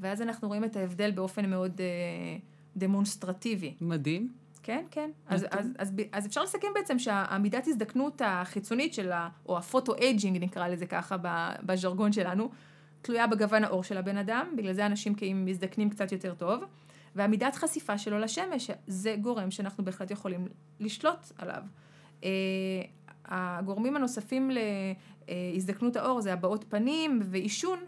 [0.00, 1.86] ואז אנחנו רואים את ההבדל באופן מאוד אה,
[2.76, 3.74] דמונסטרטיבי.
[3.80, 4.32] מדהים.
[4.62, 5.10] כן, כן.
[5.26, 9.28] אז, אז, אז, אז, אז אפשר לסכם בעצם שהמידת הזדקנות החיצונית של ה...
[9.46, 11.16] או ה photo-aging נקרא לזה ככה
[11.62, 12.50] בז'רגון שלנו,
[13.02, 16.64] תלויה בגוון העור של הבן אדם, בגלל זה אנשים כאילו מזדקנים קצת יותר טוב,
[17.14, 20.48] והמידת חשיפה שלו לשמש, זה גורם שאנחנו בהחלט יכולים
[20.80, 21.62] לשלוט עליו.
[22.24, 22.30] אה,
[23.24, 24.50] הגורמים הנוספים
[25.54, 27.78] להזדקנות העור זה הבעות פנים ועישון.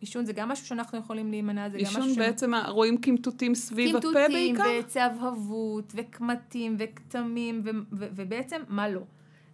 [0.00, 2.02] עישון זה גם משהו שאנחנו יכולים להימנע, זה גם משהו...
[2.02, 2.68] עישון בעצם ש...
[2.68, 4.62] רואים קמטוטים סביב הפה בעיקר?
[4.62, 7.60] קמטוטים וצהבהבות וקמטים וכתמים
[7.92, 9.00] ובעצם מה לא.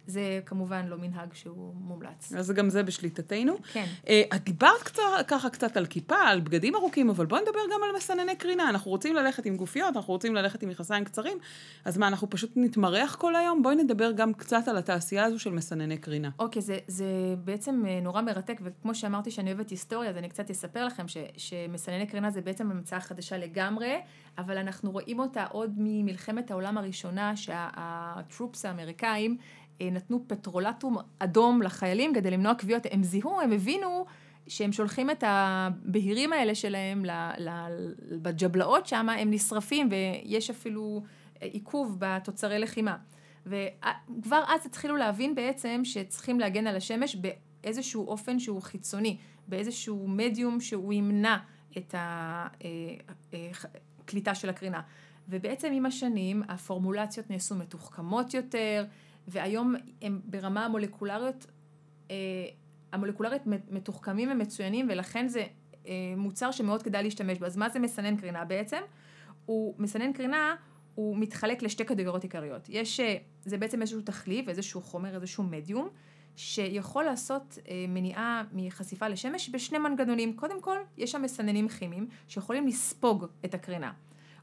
[0.09, 2.33] זה כמובן לא מנהג שהוא מומלץ.
[2.33, 3.57] אז גם זה בשליטתנו.
[3.73, 3.85] כן.
[4.03, 7.79] Uh, את דיברת קצת, ככה קצת על כיפה, על בגדים ארוכים, אבל בואי נדבר גם
[7.83, 8.69] על מסנני קרינה.
[8.69, 11.37] אנחנו רוצים ללכת עם גופיות, אנחנו רוצים ללכת עם מכנסיים קצרים,
[11.85, 13.63] אז מה, אנחנו פשוט נתמרח כל היום?
[13.63, 16.29] בואי נדבר גם קצת על התעשייה הזו של מסנני קרינה.
[16.39, 17.05] אוקיי, זה, זה
[17.43, 21.17] בעצם אה, נורא מרתק, וכמו שאמרתי שאני אוהבת היסטוריה, אז אני קצת אספר לכם ש,
[21.37, 23.99] שמסנני קרינה זה בעצם המצאה חדשה לגמרי,
[24.37, 32.13] אבל אנחנו רואים אותה עוד ממלחמת העולם הראשונה, שהטרופס האמריקאים, אה, נתנו פטרולטום אדום לחיילים
[32.13, 34.05] כדי למנוע כוויות, הם זיהו, הם הבינו
[34.47, 37.03] שהם שולחים את הבהירים האלה שלהם
[38.21, 41.03] בג'בלאות שם, הם נשרפים ויש אפילו
[41.41, 42.97] אה, עיכוב בתוצרי לחימה.
[43.45, 49.17] וכבר אז התחילו להבין בעצם שצריכים להגן על השמש באיזשהו אופן שהוא חיצוני,
[49.47, 51.37] באיזשהו מדיום שהוא ימנע
[51.77, 51.95] את
[53.99, 54.81] הקליטה אה, של הקרינה.
[55.29, 58.85] ובעצם עם השנים הפורמולציות נעשו מתוחכמות יותר,
[59.31, 61.45] והיום הם ברמה המולקולריות,
[62.11, 62.15] אה,
[62.91, 65.43] המולקולרית מתוחכמים ומצוינים, ולכן זה
[65.87, 67.45] אה, מוצר שמאוד כדאי להשתמש בו.
[67.45, 68.81] אז מה זה מסנן קרינה בעצם?
[69.45, 70.55] הוא מסנן קרינה,
[70.95, 72.69] הוא מתחלק לשתי קטגוריות עיקריות.
[72.69, 75.89] יש, אה, זה בעצם איזשהו תחליף, איזשהו חומר, איזשהו מדיום,
[76.35, 77.57] שיכול לעשות
[77.87, 80.33] מניעה מחשיפה לשמש בשני מנגנונים.
[80.33, 83.91] קודם כל, יש שם מסננים כימיים שיכולים לספוג את הקרינה,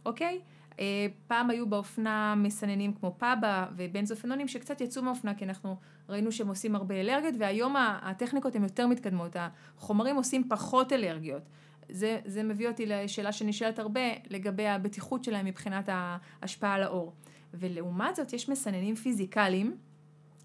[0.07, 0.41] אוקיי?
[0.81, 5.77] אה, פעם היו באופנה מסננים כמו פאבה ובנזופנונים שקצת יצאו מהאופנה כי אנחנו
[6.09, 9.37] ראינו שהם עושים הרבה אלרגיות והיום הטכניקות הן יותר מתקדמות,
[9.77, 11.43] החומרים עושים פחות אלרגיות.
[11.89, 14.01] זה, זה מביא אותי לשאלה שנשאלת הרבה
[14.31, 17.13] לגבי הבטיחות שלהם מבחינת ההשפעה על האור.
[17.55, 19.77] ולעומת זאת יש מסננים פיזיקליים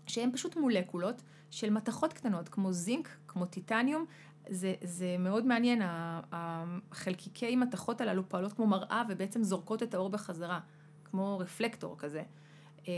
[0.08, 4.06] שהם פשוט מולקולות של מתכות קטנות כמו זינק, כמו טיטניום,
[4.50, 5.82] זה, זה מאוד מעניין,
[6.32, 10.60] החלקיקי מתכות הללו פועלות כמו מראה ובעצם זורקות את האור בחזרה,
[11.04, 12.24] כמו רפלקטור כזה.
[12.88, 12.94] אה,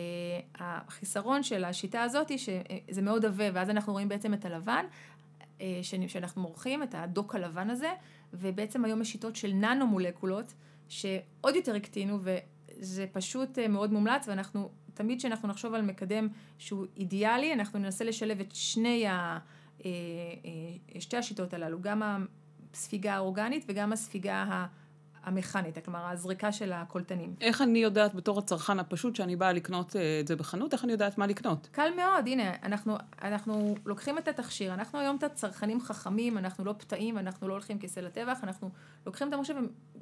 [0.55, 4.85] החיסרון של השיטה הזאת היא שזה מאוד עבה, ואז אנחנו רואים בעצם את הלבן,
[5.61, 7.93] אה, שאנחנו מורחים, את הדוק הלבן הזה,
[8.33, 10.53] ובעצם היום יש שיטות של ננו מולקולות,
[10.89, 16.27] שעוד יותר הקטינו, וזה פשוט אה, מאוד מומלץ, ואנחנו תמיד כשאנחנו נחשוב על מקדם
[16.57, 19.39] שהוא אידיאלי, אנחנו ננסה לשלב את שני ה...
[19.86, 19.89] אה,
[20.95, 22.25] אה, שתי השיטות הללו, גם
[22.73, 24.65] הספיגה האורגנית וגם הספיגה
[25.23, 27.36] המכנית, כלומר הזריקה של הקולטנים.
[27.41, 30.91] איך אני יודעת בתור הצרכן הפשוט שאני באה לקנות אה, את זה בחנות, איך אני
[30.91, 31.67] יודעת מה לקנות?
[31.71, 36.75] קל מאוד, הנה, אנחנו, אנחנו לוקחים את התכשיר, אנחנו היום את הצרכנים חכמים, אנחנו לא
[36.77, 38.69] פתאים, אנחנו לא הולכים כסל הטבח, אנחנו
[39.05, 39.34] לוקחים את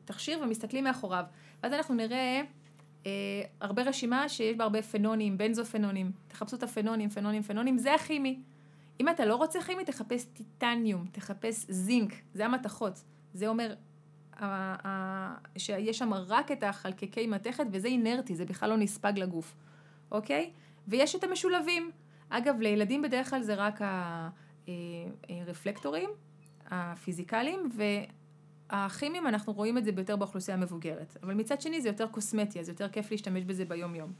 [0.03, 1.23] התכשיר ומסתכלים מאחוריו,
[1.63, 2.41] ואז אנחנו נראה
[3.05, 3.11] אה,
[3.61, 8.39] הרבה רשימה שיש בה הרבה פנונים, בנזופנונים, תחפשו את הפנונים, פנונים, פנונים, זה הכימי.
[9.01, 13.03] אם אתה לא רוצה כימי, תחפש טיטניום, תחפש זינק, זה המתכות.
[13.33, 13.75] זה אומר
[15.57, 19.55] שיש שם רק את החלקיקי מתכת וזה אינרטי, זה בכלל לא נספג לגוף,
[20.11, 20.51] אוקיי?
[20.87, 21.91] ויש את המשולבים.
[22.29, 23.81] אגב, לילדים בדרך כלל זה רק
[25.29, 26.09] הרפלקטורים,
[26.71, 27.69] אה, הפיזיקליים,
[28.69, 31.17] והכימיים אנחנו רואים את זה ביותר באוכלוסייה המבוגרת.
[31.23, 34.13] אבל מצד שני זה יותר קוסמטי, אז יותר כיף להשתמש בזה ביום יום.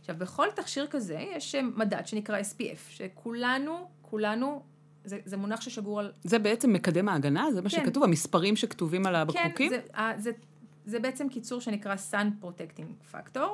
[0.00, 4.62] עכשיו, בכל תכשיר כזה יש מדד שנקרא SPF, שכולנו, כולנו
[5.06, 6.12] זה, זה מונח ששגור על...
[6.24, 7.52] זה בעצם מקדם ההגנה?
[7.52, 7.76] זה מה כן.
[7.84, 8.04] שכתוב?
[8.04, 9.70] המספרים שכתובים על הבקבוקים?
[9.70, 9.80] כן,
[10.16, 10.30] זה, זה,
[10.84, 13.48] זה בעצם קיצור שנקרא Sun Protecting Factor,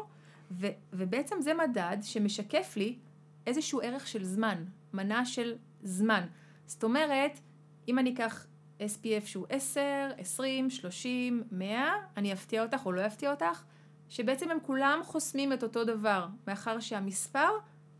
[0.50, 2.98] ו, ובעצם זה מדד שמשקף לי
[3.46, 6.26] איזשהו ערך של זמן, מנה של זמן.
[6.66, 7.40] זאת אומרת,
[7.88, 8.46] אם אני אקח
[8.78, 9.80] SPF שהוא 10,
[10.18, 13.62] 20, 30, 100, אני אפתיע אותך או לא אפתיע אותך,
[14.08, 17.48] שבעצם הם כולם חוסמים את אותו דבר, מאחר שהמספר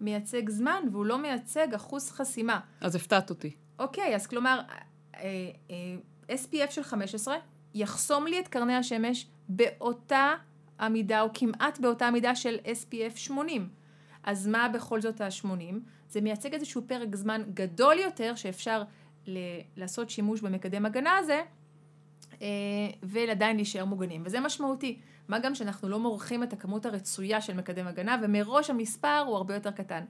[0.03, 2.61] מייצג זמן והוא לא מייצג אחוז חסימה.
[2.81, 3.51] אז הפתעת אותי.
[3.79, 4.61] אוקיי, אז כלומר,
[5.15, 5.21] אה,
[5.71, 7.37] אה, SPF של 15
[7.75, 10.35] יחסום לי את קרני השמש באותה
[10.79, 13.69] המידה, או כמעט באותה מידה של SPF 80.
[14.25, 15.75] אז מה בכל זאת ה-80?
[16.09, 18.83] זה מייצג איזשהו פרק זמן גדול יותר שאפשר
[19.27, 19.39] ל-
[19.77, 21.43] לעשות שימוש במקדם הגנה הזה,
[22.43, 22.47] אה,
[23.03, 24.99] ועדיין להישאר מוגנים, וזה משמעותי.
[25.29, 29.55] מה גם שאנחנו לא מורחים את הכמות הרצויה של מקדם הגנה, ומראש המספר הוא הרבה
[29.55, 30.05] יותר קטן.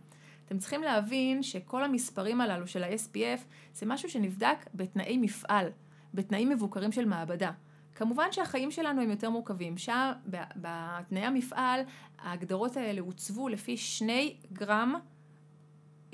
[0.47, 3.41] אתם צריכים להבין שכל המספרים הללו של ה-SPF
[3.75, 5.69] זה משהו שנבדק בתנאי מפעל,
[6.15, 7.51] בתנאים מבוקרים של מעבדה.
[7.95, 9.79] כמובן שהחיים שלנו הם יותר מורכבים.
[9.79, 10.13] שם,
[10.57, 11.81] בתנאי המפעל,
[12.19, 14.95] ההגדרות האלה הוצבו לפי שני גרם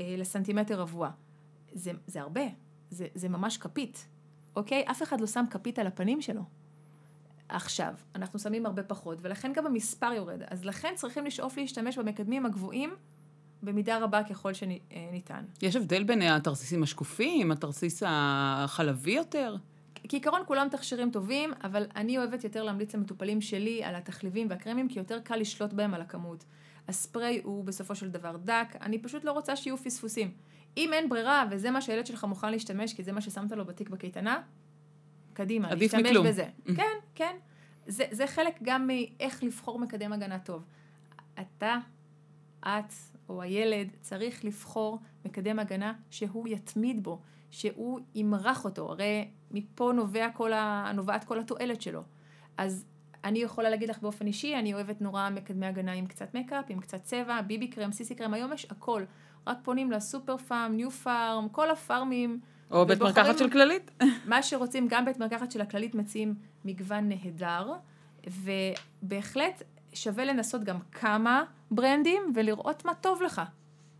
[0.01, 1.11] אה, לסנטימטר רבוע.
[1.73, 2.41] זה, זה הרבה,
[2.91, 4.09] זה, זה ממש כפית,
[4.57, 4.85] אוקיי?
[4.91, 6.43] אף אחד לא שם כפית על הפנים שלו.
[7.49, 10.43] עכשיו, אנחנו שמים הרבה פחות, ולכן גם המספר יורד.
[10.51, 12.91] אז לכן צריכים לשאוף להשתמש במקדמים הגבוהים
[13.63, 15.45] במידה רבה ככל שניתן.
[15.63, 19.57] יש הבדל בין התרסיסים השקופים, התרסיס החלבי יותר?
[20.09, 24.99] כעיקרון כולם תכשירים טובים, אבל אני אוהבת יותר להמליץ למטופלים שלי על התחליבים והקרמים, כי
[24.99, 26.45] יותר קל לשלוט בהם על הכמות.
[26.89, 30.33] הספרי הוא בסופו של דבר דק, אני פשוט לא רוצה שיהיו פספוסים.
[30.77, 33.89] אם אין ברירה, וזה מה שהילד שלך מוכן להשתמש, כי זה מה ששמת לו בתיק
[33.89, 34.41] בקייטנה,
[35.39, 36.27] קדימה, להשתמש מכלום.
[36.27, 36.49] בזה.
[36.77, 37.37] כן, כן.
[37.87, 40.65] זה, זה חלק גם מאיך לבחור מקדם הגנה טוב.
[41.41, 41.79] אתה,
[42.61, 42.93] את
[43.29, 47.21] או הילד צריך לבחור מקדם הגנה שהוא יתמיד בו,
[47.51, 50.93] שהוא ימרח אותו, הרי מפה נובע כל ה...
[50.95, 52.03] נובעת כל התועלת שלו.
[52.57, 52.85] אז
[53.25, 56.81] אני יכולה להגיד לך באופן אישי, אני אוהבת נורא מקדמי הגנה עם קצת מקאפ, עם
[56.81, 59.05] קצת צבע, ביבי קרם, סיסי קרם, היום יש הכל.
[59.47, 62.41] רק פונים לסופר פארם, ניו פארם, כל הפארמים.
[62.71, 63.91] או בית מרקחת של כללית.
[64.27, 67.73] מה שרוצים, גם בית מרקחת של הכללית מציעים מגוון נהדר,
[68.27, 69.63] ובהחלט
[69.95, 73.43] שווה לנסות גם כמה ברנדים ולראות מה טוב לך.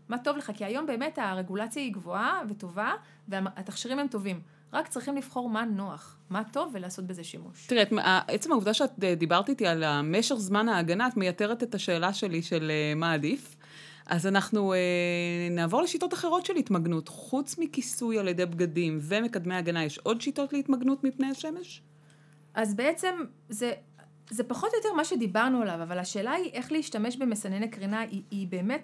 [0.09, 2.93] מה טוב לך, כי היום באמת הרגולציה היא גבוהה וטובה,
[3.27, 4.41] והתכשירים הם טובים.
[4.73, 7.67] רק צריכים לבחור מה נוח, מה טוב ולעשות בזה שימוש.
[7.67, 7.83] תראה,
[8.27, 12.41] עצם העובדה שאת אה, דיברת איתי על משך זמן ההגנה, את מייתרת את השאלה שלי
[12.41, 13.55] של אה, מה עדיף.
[14.09, 14.77] אז אנחנו אה,
[15.51, 17.07] נעבור לשיטות אחרות של התמגנות.
[17.07, 21.81] חוץ מכיסוי על ידי בגדים ומקדמי הגנה, יש עוד שיטות להתמגנות מפני השמש?
[22.53, 23.15] אז בעצם
[23.49, 23.73] זה,
[24.29, 28.21] זה פחות או יותר מה שדיברנו עליו, אבל השאלה היא איך להשתמש במסנני קרינה, היא,
[28.31, 28.81] היא באמת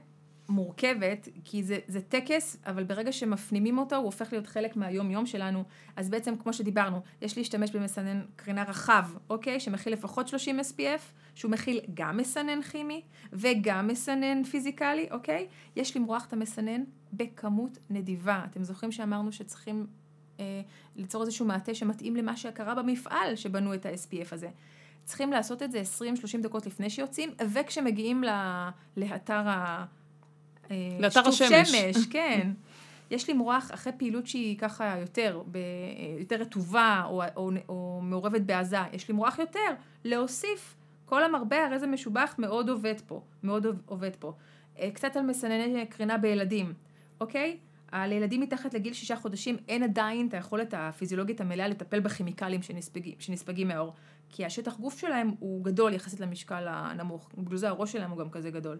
[0.49, 5.63] מורכבת, כי זה, זה טקס, אבל ברגע שמפנימים אותו, הוא הופך להיות חלק מהיום-יום שלנו.
[5.95, 9.59] אז בעצם, כמו שדיברנו, יש להשתמש במסנן קרינה רחב, אוקיי?
[9.59, 11.01] שמכיל לפחות 30 SPF,
[11.35, 13.01] שהוא מכיל גם מסנן כימי
[13.33, 15.47] וגם מסנן פיזיקלי, אוקיי?
[15.75, 16.83] יש למרוח את המסנן
[17.13, 18.45] בכמות נדיבה.
[18.51, 19.87] אתם זוכרים שאמרנו שצריכים
[20.39, 20.61] אה,
[20.95, 24.49] ליצור איזשהו מעטה שמתאים למה שקרה במפעל שבנו את ה-SPF הזה.
[25.05, 25.81] צריכים לעשות את זה
[26.39, 29.85] 20-30 דקות לפני שיוצאים, וכשמגיעים לה, לאתר ה...
[30.71, 31.69] אה, לאתר השמש.
[31.69, 32.51] שמש, כן.
[33.11, 35.57] יש למרוח אחרי פעילות שהיא ככה יותר, ב,
[36.19, 39.69] יותר רטובה או, או, או מעורבת בעזה, יש למרוח יותר,
[40.03, 40.75] להוסיף.
[41.05, 44.33] כל המרבה הרי זה משובח מאוד עובד פה, מאוד עובד פה.
[44.79, 46.73] אה, קצת על מסנני קרינה בילדים,
[47.21, 47.57] אוקיי?
[47.93, 53.67] לילדים מתחת לגיל שישה חודשים אין עדיין את היכולת הפיזיולוגית המלאה לטפל בכימיקלים שנספגים, שנספגים
[53.67, 53.93] מהאור.
[54.29, 58.29] כי השטח גוף שלהם הוא גדול יחסית למשקל הנמוך, בגלל זה הראש שלהם הוא גם
[58.29, 58.77] כזה גדול.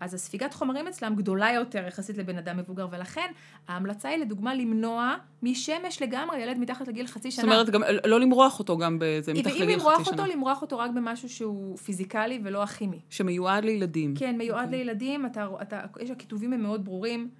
[0.00, 3.32] אז הספיגת חומרים אצלם גדולה יותר יחסית לבן אדם מבוגר, ולכן
[3.68, 7.44] ההמלצה היא לדוגמה למנוע משמש לגמרי ילד מתחת לגיל חצי שנה.
[7.44, 9.72] זאת אומרת, גם לא למרוח אותו גם באיזה מתחת לגיל חצי שנה.
[9.72, 13.00] ואם למרוח אותו, למרוח אותו רק במשהו שהוא פיזיקלי ולא הכימי.
[13.10, 14.14] שמיועד לילדים.
[14.16, 14.64] כן, מיועד okay.
[14.64, 14.78] אוקיי.
[14.78, 17.30] לילדים, אתה, אתה, יש, הכיתובים הם מאוד ברורים.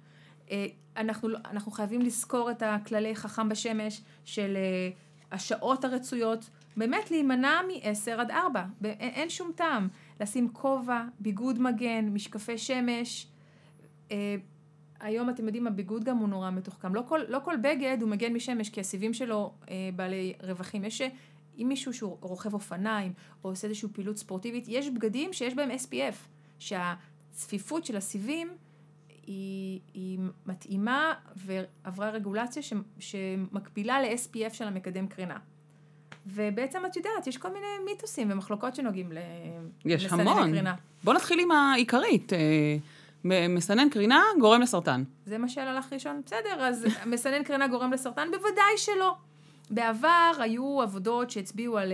[0.51, 0.65] אה,
[0.97, 4.89] אנחנו, אנחנו חייבים לזכור את הכללי חכם בשמש של אה,
[5.31, 9.87] השעות הרצויות, באמת להימנע מ-10 עד 4, אין, אין שום טעם.
[10.19, 13.27] לשים כובע, ביגוד מגן, משקפי שמש.
[14.11, 14.35] אה,
[14.99, 16.95] היום אתם יודעים, הביגוד גם הוא נורא מתוחכם.
[16.95, 20.85] לא כל, לא כל בגד הוא מגן משמש, כי הסיבים שלו אה, בעלי רווחים.
[20.85, 21.01] יש,
[21.57, 23.13] אם מישהו שהוא רוכב אופניים,
[23.43, 26.15] או עושה איזושהי פעילות ספורטיבית, יש בגדים שיש בהם SPF,
[26.59, 28.49] שהצפיפות של הסיבים
[29.27, 35.37] היא, היא מתאימה ועברה רגולציה ש, שמקבילה ל-SPF של המקדם קרינה.
[36.25, 39.11] ובעצם את יודעת, יש כל מיני מיתוסים ומחלוקות שנוגעים
[39.85, 40.51] למסנן המון.
[40.51, 40.75] קרינה.
[41.03, 42.33] בוא נתחיל עם העיקרית.
[42.33, 42.77] אה,
[43.49, 45.03] מסנן קרינה גורם לסרטן.
[45.25, 46.21] זה מה שאלה לך ראשון?
[46.25, 48.27] בסדר, אז מסנן קרינה גורם לסרטן?
[48.31, 49.15] בוודאי שלא.
[49.69, 51.93] בעבר היו עבודות שהצביעו על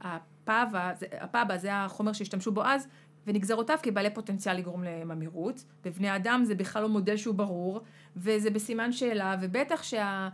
[0.00, 2.88] הפאבה, הפאבה זה החומר שהשתמשו בו אז,
[3.26, 5.64] ונגזרותיו כבעלי פוטנציאל לגרום לממירות.
[5.84, 7.80] בבני אדם זה בכלל לא מודל שהוא ברור,
[8.16, 10.28] וזה בסימן שאלה, ובטח שה...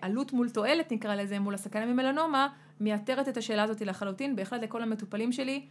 [0.00, 2.48] עלות מול תועלת נקרא לזה, מול הסכנה ממלנומה,
[2.80, 5.66] מייתרת את השאלה הזאת לחלוטין, בהחלט לכל המטופלים שלי,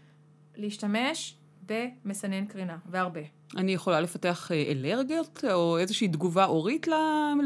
[0.57, 3.19] להשתמש במסנן קרינה, והרבה.
[3.57, 6.87] אני יכולה לפתח אה, אלרגיות או איזושהי תגובה אורית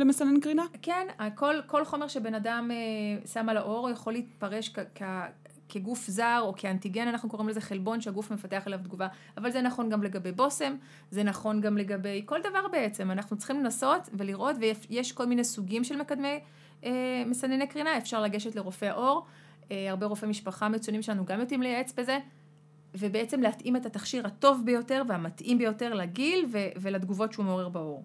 [0.01, 0.63] למסנן קרינה?
[0.81, 5.42] כן, כל, כל חומר שבן אדם אה, שם על האור יכול להתפרש כ- כ-
[5.73, 9.07] כגוף זר או כאנטיגן, אנחנו קוראים לזה חלבון שהגוף מפתח אליו תגובה,
[9.37, 10.75] אבל זה נכון גם לגבי בושם,
[11.11, 15.83] זה נכון גם לגבי כל דבר בעצם, אנחנו צריכים לנסות ולראות, ויש כל מיני סוגים
[15.83, 16.39] של מקדמי
[16.83, 19.25] אה, מסנני קרינה, אפשר לגשת לרופא עור,
[19.71, 22.19] אה, הרבה רופאי משפחה מצוינים שלנו גם יודעים לייעץ בזה,
[22.95, 28.03] ובעצם להתאים את התכשיר הטוב ביותר והמתאים ביותר לגיל ו- ולתגובות שהוא מעורר בעור.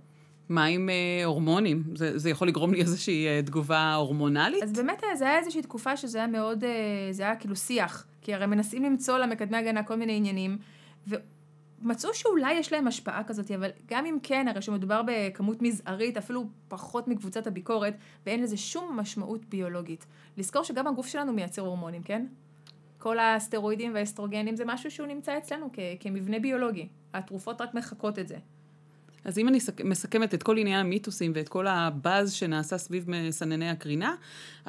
[0.48, 1.82] מה עם אה, הורמונים?
[1.94, 4.62] זה, זה יכול לגרום לי איזושהי אה, תגובה הורמונלית?
[4.62, 6.70] אז באמת אה, זה היה איזושהי תקופה שזה היה מאוד, אה,
[7.10, 10.58] זה היה כאילו שיח, כי הרי מנסים למצוא למקדמי הגנה כל מיני עניינים,
[11.06, 16.46] ומצאו שאולי יש להם השפעה כזאת, אבל גם אם כן, הרי שמדובר בכמות מזערית, אפילו
[16.68, 17.94] פחות מקבוצת הביקורת,
[18.26, 20.06] ואין לזה שום משמעות ביולוגית.
[20.36, 22.26] לזכור שגם הגוף שלנו מייצר הורמונים, כן?
[22.98, 26.88] כל הסטרואידים והאסטרוגנים זה משהו שהוא נמצא אצלנו כ- כמבנה ביולוגי.
[27.14, 28.36] התרופות רק מחקות את זה.
[29.24, 34.14] אז אם אני מסכמת את כל עניין המיתוסים ואת כל הבאז שנעשה סביב מסנני הקרינה,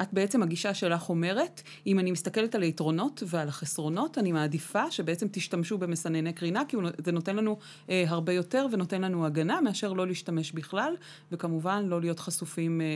[0.01, 5.27] את בעצם הגישה שלך אומרת, אם אני מסתכלת על היתרונות ועל החסרונות, אני מעדיפה שבעצם
[5.31, 7.57] תשתמשו במסנני קרינה, כי זה נותן לנו
[7.89, 10.95] אה, הרבה יותר ונותן לנו הגנה מאשר לא להשתמש בכלל,
[11.31, 12.91] וכמובן לא להיות חשופים אה, אה,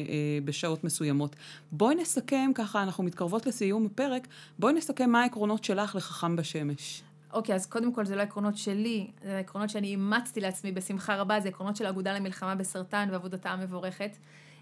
[0.46, 1.36] בשעות מסוימות.
[1.72, 4.28] בואי נסכם, ככה אנחנו מתקרבות לסיום הפרק,
[4.60, 7.04] בואי נסכם מה העקרונות שלך לחכם בשמש.
[7.34, 11.40] אוקיי, אז קודם כל זה לא עקרונות שלי, זה עקרונות שאני אימצתי לעצמי בשמחה רבה,
[11.40, 14.18] זה עקרונות של האגודה למלחמה בסרטן ועבודתה המבורכת.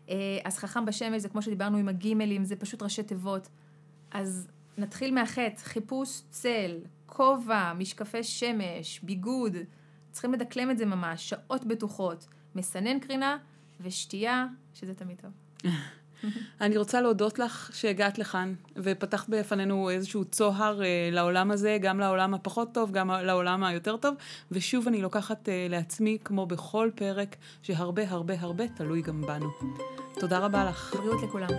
[0.10, 3.50] אה, אז חכם בשמש זה כמו שדיברנו עם הגימלים, זה פשוט ראשי תיבות.
[4.12, 4.48] אז
[4.78, 9.56] נתחיל מהחטא, חיפוש צל, כובע, משקפי שמש, ביגוד,
[10.12, 13.38] צריכים לדקלם את זה ממש, שעות בטוחות, מסנן קרינה
[13.82, 15.32] ושתייה, שזה תמיד טוב.
[16.62, 22.34] אני רוצה להודות לך שהגעת לכאן, ופתחת בפנינו איזשהו צוהר אה, לעולם הזה, גם לעולם
[22.34, 24.16] הפחות טוב, גם לעולם היותר טוב,
[24.52, 29.50] ושוב אני לוקחת אה, לעצמי, כמו בכל פרק, שהרבה הרבה הרבה תלוי גם בנו.
[30.20, 30.96] תודה רבה לך.
[30.96, 31.50] בריאות לכולם.